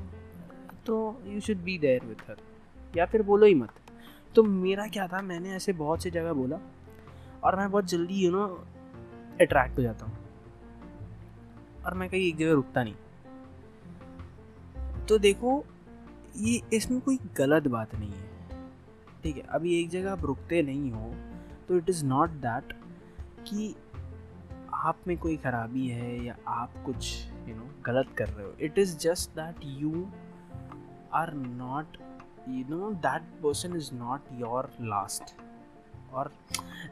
तो 0.85 1.21
you 1.25 1.39
should 1.39 1.57
be 1.57 1.77
there 1.77 2.05
with 2.05 2.29
her 2.29 2.37
या 2.97 3.05
फिर 3.05 3.21
बोलो 3.21 3.45
ही 3.45 3.53
मत। 3.55 3.69
तो 4.35 4.43
मेरा 4.43 4.87
क्या 4.87 5.07
था 5.07 5.21
मैंने 5.21 5.51
ऐसे 5.51 5.73
बहुत 5.73 6.03
सी 6.03 6.11
जगह 6.11 6.33
बोला 6.33 6.59
और 7.43 7.55
मैं 7.55 7.69
बहुत 7.71 7.85
जल्दी 7.85 8.25
यू 8.25 8.31
नो 8.31 8.45
अट्रैक्ट 9.41 9.77
हो 9.77 9.83
जाता 9.83 10.05
हूँ। 10.05 10.17
और 11.85 11.93
मैं 11.93 12.09
कहीं 12.09 12.27
एक 12.27 12.37
जगह 12.37 12.51
रुकता 12.51 12.83
नहीं। 12.83 12.95
तो 15.05 15.17
देखो 15.17 15.63
ये 16.37 16.61
इसमें 16.73 16.99
कोई 17.01 17.19
गलत 17.37 17.67
बात 17.67 17.95
नहीं 17.95 18.11
है। 18.11 18.29
ठीक 19.23 19.35
है 19.35 19.43
अभी 19.49 19.79
एक 19.81 19.89
जगह 19.89 20.11
आप 20.11 20.25
रुकते 20.25 20.61
नहीं 20.63 20.91
हो 20.91 21.13
तो 21.67 21.77
इट 21.77 21.89
इज़ 21.89 22.05
नॉट 22.05 22.29
दैट 22.41 22.73
कि 23.47 23.75
आप 24.73 24.97
में 25.07 25.17
कोई 25.17 25.37
खराबी 25.37 25.87
है 25.87 26.25
या 26.25 26.35
आप 26.47 26.73
कुछ 26.85 27.25
यू 27.25 27.45
you 27.45 27.55
नो 27.55 27.63
know, 27.63 27.85
गलत 27.85 28.07
कर 28.17 28.27
रहे 28.29 28.45
हो। 28.45 28.53
It 28.61 28.79
is 28.79 28.97
just 28.97 29.29
that 29.29 29.55
you 29.63 30.07
are 31.15 31.33
not 31.33 31.97
you 32.49 32.63
know 32.69 32.91
that 32.91 33.21
person 33.43 33.75
is 33.75 33.93
not 33.93 34.21
your 34.33 34.69
last 34.81 35.35
और 36.13 36.31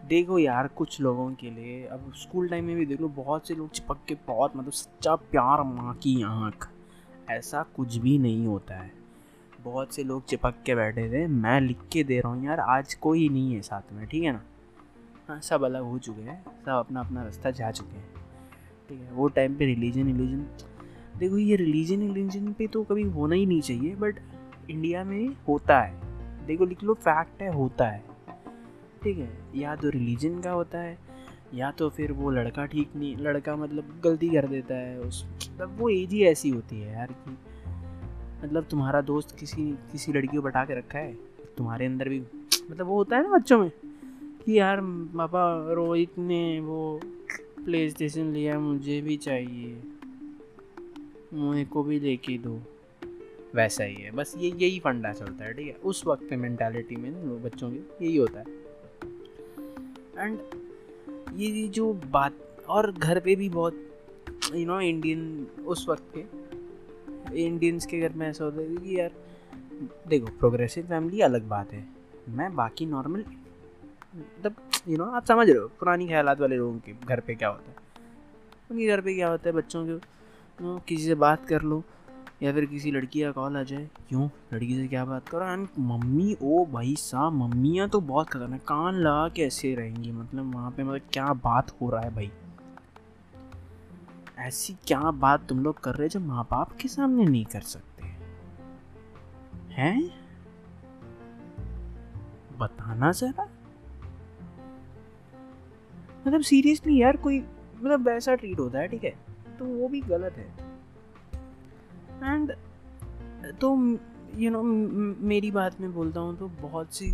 देखो 0.06 0.40
यार, 0.40 0.68
कुछ 0.68 1.00
लोगों 1.02 1.34
के 1.34 1.50
लिए, 1.52 1.86
अब 1.86 2.12
स्कूल 2.16 2.48
टाइम 2.50 2.66
में 2.66 2.76
भी 2.76 2.86
देख 2.86 3.02
लो, 3.02 3.08
बहुत 3.08 3.48
से 3.48 3.56
लोग 3.56 3.70
चिपक 3.70 4.00
के 4.08 4.16
बहुत 4.28 4.56
मतलब 4.56 4.72
सच्चा 4.72 5.16
प्यार 5.16 5.64
माँ 5.64 5.94
की 5.96 6.22
आँख। 6.24 6.70
ऐसा 7.30 7.64
कुछ 7.64 7.96
भी 7.98 8.18
नहीं 8.18 8.46
होता 8.48 8.76
है। 8.76 8.92
बहुत 9.64 9.94
से 9.94 10.04
लोग 10.04 10.26
चिपक 10.26 10.56
के 10.66 10.76
बैठे 10.76 11.10
थे, 11.10 11.28
मैं 11.28 11.62
लिख 11.62 11.80
के 11.92 12.04
दे 12.04 12.20
रहा 12.20 12.34
हूँ 12.34 12.46
यार, 12.46 12.60
आज 12.60 12.94
कोई 12.94 13.30
नहीं 13.30 13.54
है 13.54 13.62
साथ 13.62 13.94
में, 13.94 14.08
ठीक 14.08 14.24
है 14.24 14.32
ना? 14.32 14.42
हाँ 15.28 15.40
सब 15.42 15.64
अलग 15.64 15.84
हो 15.84 15.98
चुके 15.98 16.22
हैं, 16.22 16.44
सब 16.66 16.72
अपना 16.72 17.00
अपना 17.00 17.24
रास्ता 17.24 17.52
जा 17.52 17.72
चुके 17.72 17.98
हैं। 17.98 18.14
ठीक 18.90 19.02
है, 19.02 19.12
वो 19.12 19.28
टाइम 19.28 19.56
पे 19.56 19.66
रिलीजन 19.66 20.06
रिलीजन 20.06 20.48
देखो, 21.19 21.38
ये 21.38 21.56
रिलीजन 21.56 22.02
रिलीजन 22.04 22.52
पे 22.54 22.67
तो 22.67 22.84
कभी 22.84 23.04
होना 23.04 23.36
ही 23.36 23.45
नहीं 23.45 23.62
चाहिए 23.62 23.95
बट 23.95 24.19
इंडिया 24.69 25.04
में 25.04 25.36
होता 25.47 25.80
है। 25.82 26.45
देखो, 26.47 26.65
लिख 26.65 26.84
लो 26.84 26.93
फैक्ट 26.93 27.41
है, 27.41 27.54
होता 27.54 27.88
है। 27.88 28.04
ठीक 29.04 29.17
है, 29.17 29.30
या 29.56 29.76
तो 29.76 29.89
रिलीजन 29.89 30.39
का 30.41 30.52
होता 30.52 30.80
है, 30.80 30.97
या 31.54 31.71
तो 31.71 31.89
फिर 31.89 32.12
वो 32.12 32.30
लड़का 32.32 32.65
ठीक 32.65 32.95
नहीं, 32.95 33.15
लड़का 33.17 33.56
मतलब 33.56 33.99
गलती 34.04 34.30
कर 34.30 34.47
देता 34.47 34.76
है, 34.76 34.99
उस 34.99 35.26
मतलब 35.43 35.78
वो 35.80 35.89
एज 35.89 36.12
ही 36.12 36.23
ऐसी 36.23 36.49
होती 36.49 36.80
है 36.80 36.93
यार 36.93 37.12
कि 37.12 37.38
मतलब 38.43 38.63
तुम्हारा 38.63 39.02
दोस्त 39.02 39.36
किसी 39.39 39.69
किसी 39.91 40.13
लड़की 40.13 40.36
को 40.38 40.41
बटा 40.41 40.63
के 40.65 40.78
रखा 40.78 40.99
है, 40.99 41.13
तुम्हारे 41.58 41.86
अंदर 41.86 42.10
भी 42.10 42.19
मतलब 42.71 42.88
वो 42.88 42.95
होता 42.95 43.17
है 43.17 43.23
ना 43.23 43.38
बच्चों 43.38 43.60
में, 43.60 43.69
कि 44.45 44.58
यार 44.60 44.82
पापा 45.15 45.73
रोहित 45.73 46.17
ने 46.19 46.60
वो 46.60 46.99
प्ले 47.65 47.89
स्टेशन 47.89 48.32
लिया, 48.34 48.60
मुझे 48.60 49.02
भी 49.02 49.17
चाहिए। 49.17 49.82
मुझे 51.34 51.65
को 51.65 51.84
भी 51.84 52.00
लेके 52.00 52.38
दो। 52.38 52.62
वैसा 53.56 53.84
ही 53.84 53.96
है। 53.96 54.12
बस 54.12 54.34
ये, 54.38 54.52
यही 54.56 54.80
फंडा 54.80 55.13
चलता 55.13 55.46
है, 55.46 55.54
ठीक 55.54 55.67
है? 55.67 55.74
उस 55.74 56.06
वक्त 56.08 56.28
पे 56.30 56.36
मैंटेलिटी 56.36 56.96
में 56.96 57.10
ना, 57.12 57.43
बच्चों 57.43 57.72
की, 57.72 57.78
यही 57.78 58.17
होता 58.17 58.39
है। 58.39 58.46
एंड 60.26 60.39
ये 61.36 61.67
जो 61.67 61.93
बात, 61.93 62.34
और 62.67 62.91
घर 62.91 63.19
पे 63.19 63.36
भी 63.36 63.50
बहुत 63.50 63.89
यू 64.56 64.65
नो 64.65 64.80
इंडियन 64.80 65.48
उस 65.65 65.89
वक्त 65.89 66.04
के 66.17 66.43
इंडियंस 67.46 67.86
के 67.86 68.00
घर 68.00 68.13
में 68.13 68.28
ऐसा 68.28 68.43
होता 68.46 68.62
है 68.62 68.76
कि 68.76 69.00
यार, 69.00 69.12
देखो 70.08 70.26
प्रोग्रेसिव 70.26 70.86
फैमिली 70.86 71.22
अलग 71.22 71.43
बात 71.43 71.74
है। 71.74 71.88
मैं 72.30 72.56
बाकी 72.56 72.86
नॉर्मल 72.86 73.26
मतलब 74.15 74.56
यू 74.88 74.98
नो 74.98 75.04
आप 75.04 75.26
समझ 75.26 75.50
रहे 75.50 75.60
हो, 75.60 75.67
पुरानी 75.67 76.08
ख्याल 76.08 76.26
वाले 76.26 76.56
लोगों 76.56 76.80
के 76.80 76.93
घर 77.06 77.19
पे 77.19 77.36
क्या 77.36 77.50
होता 77.50 77.69
है? 77.69 77.76
उनके 78.72 78.88
घर 78.88 79.02
पे 79.02 79.15
क्या 79.15 79.30
होता 79.30 79.50
है? 79.50 79.56
बच्चों 79.56 79.86
के 79.86 80.23
नो, 80.62 80.80
किसी 80.88 81.06
से 81.06 81.16
बात 81.16 81.46
कर 81.46 81.62
लो, 81.62 81.84
या 82.44 82.54
फिर 82.54 82.66
किसी 82.66 82.92
लड़की 82.92 83.22
का 83.22 83.32
कॉल 83.32 83.58
आ 83.58 83.63
जाए। 83.63 83.89
क्यों? 84.10 84.30
लड़की 84.54 84.76
से 84.76 84.88
क्या 84.88 85.06
बात 85.06 85.30
करो? 85.30 85.46
एंड 85.46 85.68
मम्मी, 85.80 86.38
ओ 86.42 86.66
भाई 86.66 86.96
साहब, 86.96 87.34
मम्मियाँ 87.34 87.89
तो 87.89 88.02
बहुत 88.02 88.30
खतरनाक, 88.30 88.62
कान 88.62 88.96
लगा 88.96 89.30
के 89.30 89.42
ऐसे 89.42 89.76
रहेंगी 89.76 90.12
मतलब 90.12 90.56
वहाँ 90.56 90.72
पे 90.72 90.84
मतलब 90.84 91.02
क्या 91.13 91.34
बात 91.34 91.82
हो 91.82 91.89
रहा 91.89 92.02
है 92.02 92.16
भाई? 92.16 92.32
ऐसी 94.38 94.74
क्या 94.74 95.12
बात 95.12 95.48
तुम 95.48 95.60
लोग 95.60 95.80
कर 95.80 95.96
रहे 95.96 96.04
हो 96.04 96.10
जो 96.10 96.20
माँ 96.20 96.48
बाप 96.52 96.72
के 96.72 96.88
सामने 96.88 97.26
नहीं 97.26 97.46
कर 97.46 97.62
सकते? 97.62 98.04
हैं? 99.74 100.24
बताना 102.58 103.12
जरा। 103.12 103.50
मतलब 106.28 106.42
सीरियसली 106.42 107.02
यार, 107.02 107.18
कोई 107.18 107.39
मतलब 107.82 108.08
वैसा 108.08 108.36
ट्रीट 108.36 108.60
होता 108.60 108.80
है, 108.80 108.88
ठीक 108.88 109.04
है? 109.04 109.23
तो 109.60 109.66
वो 109.66 109.88
भी 109.88 110.02
गलत 110.02 110.38
है। 110.38 110.48
एंड 112.24 112.52
तो 113.62 113.76
यू 114.36 114.52
नो 114.52 114.62
मेरी 114.63 115.52
बात 115.52 115.80
में 115.82 115.94
बोलता 115.94 116.20
हूँ 116.20 116.38
तो 116.38 116.48
बहुत 116.62 116.94
सी 116.96 117.12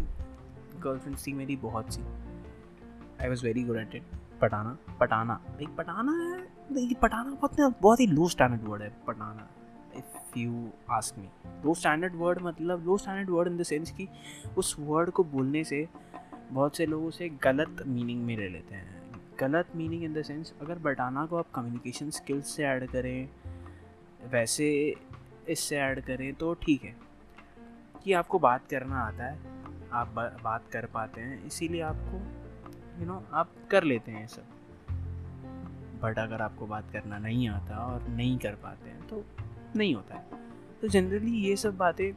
गर्लफ्रेंड्स 0.78 1.26
थी 1.28 1.34
मेरी, 1.34 1.56
बहुत 1.56 1.94
सी। 1.94 2.02
I 3.22 3.30
was 3.30 3.46
very 3.46 3.64
good 3.64 3.78
at 3.78 3.96
it 3.96 4.04
पटाना 4.42 4.78
पटाना। 5.00 5.42
लाइक 5.48 5.76
पटाना 5.76 6.12
है 6.14 6.94
पटाना 6.96 7.32
बहुत 7.32 7.60
बहुत 7.82 8.00
ही 8.00 8.08
लो 8.08 8.28
स्टैंडर्ड 8.28 8.68
वर्ड 8.70 8.82
है, 8.82 8.90
पटाना। 9.08 9.50
If 9.98 10.40
you 10.40 10.70
ask 10.92 11.18
me 11.20 11.28
low 11.66 11.74
standard 11.74 12.16
word 12.16 12.42
मतलब 12.42 12.86
low 12.86 12.98
standard 12.98 13.30
word 13.30 13.48
in 13.48 13.58
the 13.58 13.64
sense 13.64 13.92
कि 13.92 14.08
उस 14.58 14.76
वर्ड 14.80 15.10
को 15.10 15.24
बोलने 15.26 15.64
से 15.64 15.88
बहुत 16.52 16.78
से 16.78 16.86
लोग 16.86 17.06
उसे 17.06 17.30
गलत 17.44 17.84
मीनिंग 17.88 18.24
में 18.26 18.36
ले 18.38 18.48
लेते 18.50 18.76
हैं। 18.76 19.09
गलत 19.40 19.68
मीनिंग 19.76 20.04
इन 20.04 20.14
द 20.14 20.22
सेंस 20.22 20.54
अगर 20.62 20.80
बटाना 20.80 21.26
को 21.26 21.38
आप 21.38 21.52
कम्युनिकेशन 21.56 22.10
स्किल्स 22.10 22.48
से 22.48 22.64
ऐड 22.64 22.90
करें 22.90 23.30
वैसे 24.30 24.96
इससे 25.50 25.78
ऐड 25.78 26.06
करें 26.06 26.34
तो 26.34 26.54
ठीक 26.54 26.84
है। 26.84 26.96
कि 28.04 28.14
आपको 28.14 28.40
बात 28.40 28.68
करना 28.72 29.02
आता 29.02 29.24
है 29.24 29.40
आप 29.94 30.08
बात 30.44 30.64
कर 30.72 30.86
पाते 30.86 31.22
हैं 31.22 31.46
इसीलिए 31.46 31.82
आपको 31.82 32.18
यू 32.18 33.06
you 33.06 33.08
नो 33.08 33.20
know, 33.20 33.34
आप 33.34 33.52
कर 33.72 33.84
लेते 33.84 34.12
हैं 34.12 34.28
सब। 34.28 34.44
बट 36.04 36.20
अगर 36.20 36.42
आपको 36.42 36.66
बात 36.68 36.92
करना 36.92 37.18
नहीं 37.18 37.50
आता 37.50 37.76
और 37.76 38.08
नहीं 38.08 38.38
कर 38.38 38.56
पाते 38.56 38.90
हैं 38.90 39.08
तो 39.08 39.26
नहीं 39.76 39.96
होता 39.96 40.16
है। 40.16 40.26
तो 40.82 40.88
जनरली 40.88 41.32
ये 41.32 41.56
सब 41.56 41.78
बातें 41.78 42.14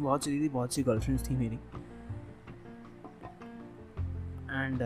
बहुत 0.00 0.24
सी 0.24 0.40
थी 0.40 0.48
बहुत 0.48 0.74
सी 0.74 0.82
गर्लफ्रेंड्स 0.82 1.30
थी 1.30 1.34
मेरी। 1.34 1.58
And 4.50 4.82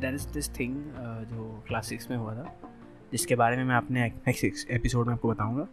there 0.00 0.14
is 0.14 0.26
this 0.28 0.48
thing 0.50 0.74
जो 1.26 1.62
क्लास 1.68 1.88
सिक्स 1.88 2.10
में 2.10 2.16
हुआ 2.16 2.34
था, 2.34 2.54
जिसके 3.12 3.34
बारे 3.36 3.56
में 3.56 3.64
मैं 3.64 3.76
अपने 3.76 4.06
नेक्स्ट 4.06 4.70
एपिसोड 4.70 5.06
में 5.06 5.14
आपको 5.14 5.28
बताऊँगा, 5.28 5.66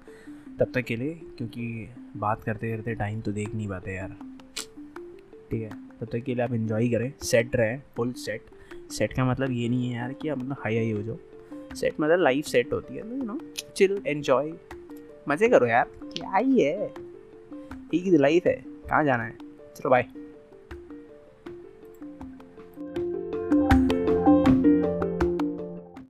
तब 0.60 0.72
तक 0.76 0.84
के 0.84 0.96
लिए, 0.96 1.14
क्योंकि 1.38 1.90
बात 2.18 2.44
करते 2.44 2.76
करते 2.76 2.96
टाइम 2.96 3.22
तो 3.22 3.32
देख 3.32 3.54
नहीं 3.56 3.68
पाते 3.68 3.96
यार। 3.96 4.16
ठीक 5.52 5.62
है, 5.62 5.70
तब 5.70 6.06
तक 6.06 6.24
के 6.24 6.36
लिए 6.36 6.44
आप 6.44 6.54
इन्जॉय 6.54 6.90
करें 6.90 7.12
सेट 7.24 7.56
रहें 7.56 7.82
फुल 7.96 8.14
सेट 8.18 8.50
सेट 8.92 9.14
का 9.14 9.26
मतलब 9.26 9.52
ये 9.52 9.70
नहीं 9.70 9.90
है 9.90 9.96
यार 9.96 10.14
कि 10.14 10.30
आप 10.30 10.38
मतलब 10.38 10.58
हाई 10.60 10.76
हाई 10.78 10.92
हो 10.92 11.02
जाओ। 11.04 11.76
सेट 11.76 12.00
मतलब 12.02 12.20
लाइफ 12.20 12.46
सेट 12.46 12.74
होती 12.74 12.96
है 12.96 13.10
यू 13.10 13.24
नो 13.24 13.40
चिल 13.76 14.02
एन्जॉय 14.08 14.52
मज़े 15.30 15.50
करो 15.50 15.66
यार, 15.66 15.90
क्या 16.06 16.38
ही 16.38 16.62
है? 16.62 16.86
एक 17.94 18.14
लाइफ 18.14 18.46
है, 18.48 18.56
कहाँ 18.90 19.04
जाना 19.04 19.24
है? 19.24 19.38
चलो 19.76 19.90
बाय 19.90 20.08